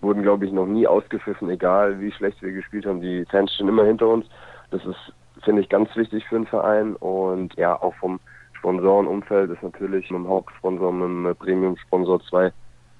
[0.00, 3.00] Wurden, glaube ich, noch nie ausgepfiffen, egal wie schlecht wir gespielt haben.
[3.00, 4.26] Die Fans stehen immer hinter uns.
[4.70, 6.94] Das ist, finde ich, ganz wichtig für den Verein.
[6.96, 8.20] Und ja, auch vom
[8.54, 12.52] Sponsorenumfeld ist natürlich mit dem Hauptsponsor, mit dem Premium-Sponsor zwei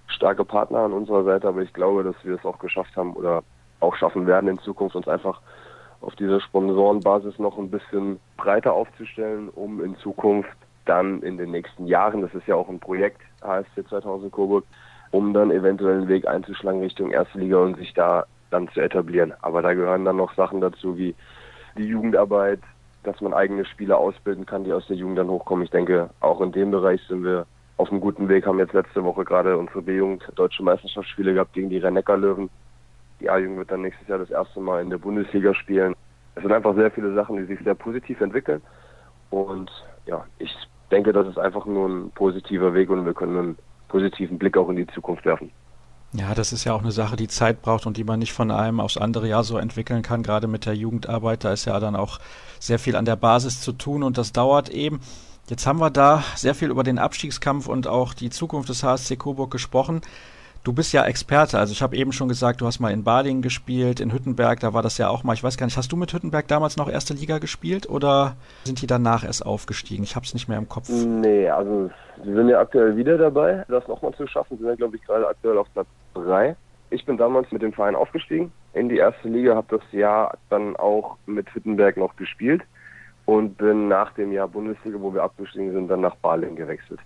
[0.09, 1.49] starke Partner an unserer Seite.
[1.49, 3.43] Aber ich glaube, dass wir es auch geschafft haben oder
[3.81, 5.41] auch schaffen werden in Zukunft, uns einfach
[6.01, 10.57] auf dieser Sponsorenbasis noch ein bisschen breiter aufzustellen, um in Zukunft
[10.89, 14.65] dann in den nächsten Jahren, das ist ja auch ein Projekt HSC 2000 Coburg,
[15.11, 19.35] um dann eventuell einen Weg einzuschlagen Richtung Erste Liga und sich da dann zu etablieren.
[19.43, 21.15] Aber da gehören dann noch Sachen dazu wie
[21.77, 22.61] die Jugendarbeit,
[23.05, 25.65] dass man eigene Spieler ausbilden kann, die aus der Jugend dann hochkommen.
[25.65, 29.05] Ich denke, auch in dem Bereich sind wir auf einem guten Weg, haben jetzt letzte
[29.05, 32.51] Woche gerade unsere B-Jugend deutsche Meisterschaftsspiele gehabt gegen die rhein löwen
[33.21, 35.95] Die A-Jugend wird dann nächstes Jahr das erste Mal in der Bundesliga spielen.
[36.35, 38.63] Es sind einfach sehr viele Sachen, die sich sehr positiv entwickeln.
[39.31, 39.71] Und
[40.07, 40.55] ja, ich
[40.89, 43.59] denke, das ist einfach nur ein positiver Weg und wir können einen
[43.89, 45.51] positiven Blick auch in die Zukunft werfen.
[46.13, 48.51] Ja, das ist ja auch eine Sache, die Zeit braucht und die man nicht von
[48.51, 50.23] einem aufs andere Jahr so entwickeln kann.
[50.23, 52.19] Gerade mit der Jugendarbeit, da ist ja dann auch
[52.61, 55.01] sehr viel an der Basis zu tun und das dauert eben.
[55.51, 59.17] Jetzt haben wir da sehr viel über den Abstiegskampf und auch die Zukunft des HSC
[59.17, 60.01] Coburg gesprochen.
[60.69, 63.41] Du bist ja Experte, also ich habe eben schon gesagt, du hast mal in Balingen
[63.41, 65.97] gespielt, in Hüttenberg, da war das ja auch mal, ich weiß gar nicht, hast du
[65.97, 70.05] mit Hüttenberg damals noch erste Liga gespielt oder sind die danach erst aufgestiegen?
[70.05, 70.91] Ich habe es nicht mehr im Kopf.
[70.91, 71.89] Nee, also
[72.23, 74.59] sie sind ja aktuell wieder dabei, das nochmal zu schaffen.
[74.59, 76.55] Sie sind, glaube ich, gerade aktuell auf Platz 3.
[76.91, 80.77] Ich bin damals mit dem Verein aufgestiegen in die erste Liga, habe das Jahr dann
[80.77, 82.61] auch mit Hüttenberg noch gespielt
[83.25, 87.01] und bin nach dem Jahr Bundesliga, wo wir abgestiegen sind, dann nach Balingen gewechselt.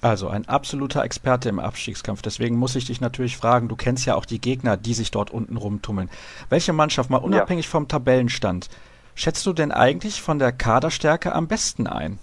[0.00, 2.22] Also ein absoluter Experte im Abstiegskampf.
[2.22, 5.30] Deswegen muss ich dich natürlich fragen, du kennst ja auch die Gegner, die sich dort
[5.30, 6.10] unten rumtummeln.
[6.48, 7.70] Welche Mannschaft, mal unabhängig ja.
[7.70, 8.68] vom Tabellenstand,
[9.14, 12.18] schätzt du denn eigentlich von der Kaderstärke am besten ein?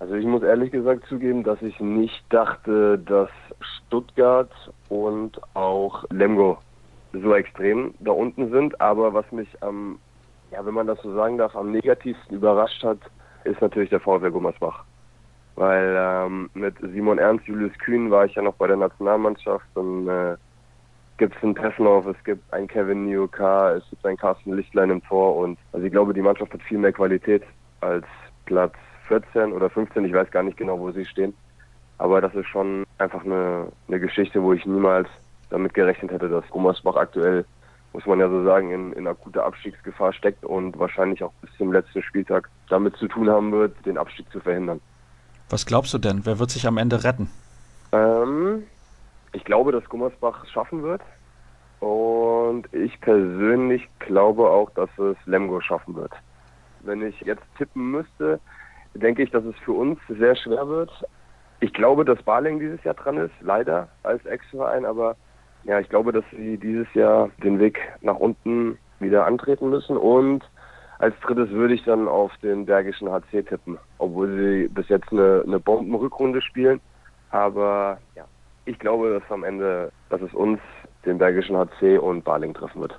[0.00, 3.30] Also ich muss ehrlich gesagt zugeben, dass ich nicht dachte, dass
[3.60, 4.50] Stuttgart
[4.90, 6.58] und auch Lemgo
[7.12, 8.80] so extrem da unten sind.
[8.82, 9.98] Aber was mich am,
[10.52, 12.98] ja, wenn man das so sagen darf, am negativsten überrascht hat,
[13.44, 14.84] ist natürlich der VfL Gummersbach
[15.58, 20.08] weil ähm, mit Simon Ernst, Julius Kühn war ich ja noch bei der Nationalmannschaft und
[20.08, 20.36] äh,
[21.16, 25.02] gibt es einen Tessenhoff, es gibt einen Kevin Nioka, es gibt einen Carsten Lichtlein im
[25.02, 27.42] Tor und also ich glaube, die Mannschaft hat viel mehr Qualität
[27.80, 28.06] als
[28.46, 28.74] Platz
[29.08, 31.34] 14 oder 15, ich weiß gar nicht genau, wo sie stehen.
[31.98, 35.08] Aber das ist schon einfach eine, eine Geschichte, wo ich niemals
[35.50, 37.44] damit gerechnet hätte, dass Gummersbach aktuell,
[37.92, 41.72] muss man ja so sagen, in, in akuter Abstiegsgefahr steckt und wahrscheinlich auch bis zum
[41.72, 44.80] letzten Spieltag damit zu tun haben wird, den Abstieg zu verhindern.
[45.50, 46.26] Was glaubst du denn?
[46.26, 47.30] Wer wird sich am Ende retten?
[47.92, 48.64] Ähm,
[49.32, 51.00] ich glaube, dass Gummersbach es schaffen wird.
[51.80, 56.12] Und ich persönlich glaube auch, dass es Lemgo schaffen wird.
[56.80, 58.40] Wenn ich jetzt tippen müsste,
[58.94, 60.90] denke ich, dass es für uns sehr schwer wird.
[61.60, 65.16] Ich glaube, dass Baling dieses Jahr dran ist, leider als Ex-Verein, aber
[65.64, 70.44] ja, ich glaube, dass sie dieses Jahr den Weg nach unten wieder antreten müssen und
[70.98, 75.42] als drittes würde ich dann auf den Bergischen HC tippen, obwohl sie bis jetzt eine,
[75.46, 76.80] eine Bombenrückrunde spielen.
[77.30, 78.24] Aber ja,
[78.64, 80.60] ich glaube, dass am Ende, dass es uns,
[81.04, 82.98] den Bergischen HC und Baling treffen wird.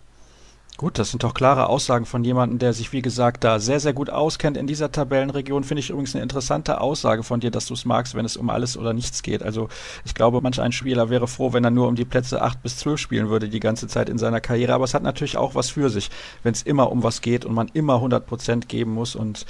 [0.80, 3.92] Gut, das sind doch klare Aussagen von jemandem, der sich, wie gesagt, da sehr, sehr
[3.92, 5.66] gut auskennt in dieser Tabellenregion.
[5.66, 8.50] Finde ich übrigens eine interessante Aussage von dir, dass du es magst, wenn es um
[8.50, 9.44] alles oder nichts geht.
[9.44, 9.68] Also
[10.06, 12.78] ich glaube, manch ein Spieler wäre froh, wenn er nur um die Plätze 8 bis
[12.78, 14.74] 12 spielen würde die ganze Zeit in seiner Karriere.
[14.74, 16.12] Aber es hat natürlich auch was für sich,
[16.44, 19.46] wenn es immer um was geht und man immer 100 Prozent geben muss und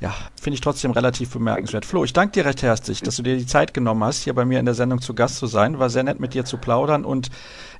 [0.00, 1.84] ja, finde ich trotzdem relativ bemerkenswert.
[1.84, 4.44] Flo, ich danke dir recht herzlich, dass du dir die Zeit genommen hast, hier bei
[4.44, 5.80] mir in der Sendung zu Gast zu sein.
[5.80, 7.30] War sehr nett mit dir zu plaudern und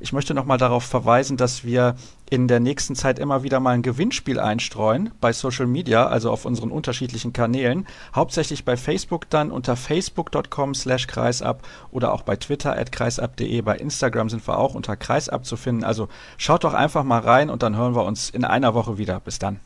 [0.00, 1.94] ich möchte nochmal darauf verweisen, dass wir
[2.28, 6.44] in der nächsten Zeit immer wieder mal ein Gewinnspiel einstreuen bei Social Media, also auf
[6.44, 7.86] unseren unterschiedlichen Kanälen.
[8.12, 11.62] Hauptsächlich bei Facebook dann unter facebook.com slash kreisab
[11.92, 13.62] oder auch bei Twitter at kreisab.de.
[13.62, 15.84] Bei Instagram sind wir auch unter kreisab zu finden.
[15.84, 19.20] Also schaut doch einfach mal rein und dann hören wir uns in einer Woche wieder.
[19.20, 19.60] Bis dann.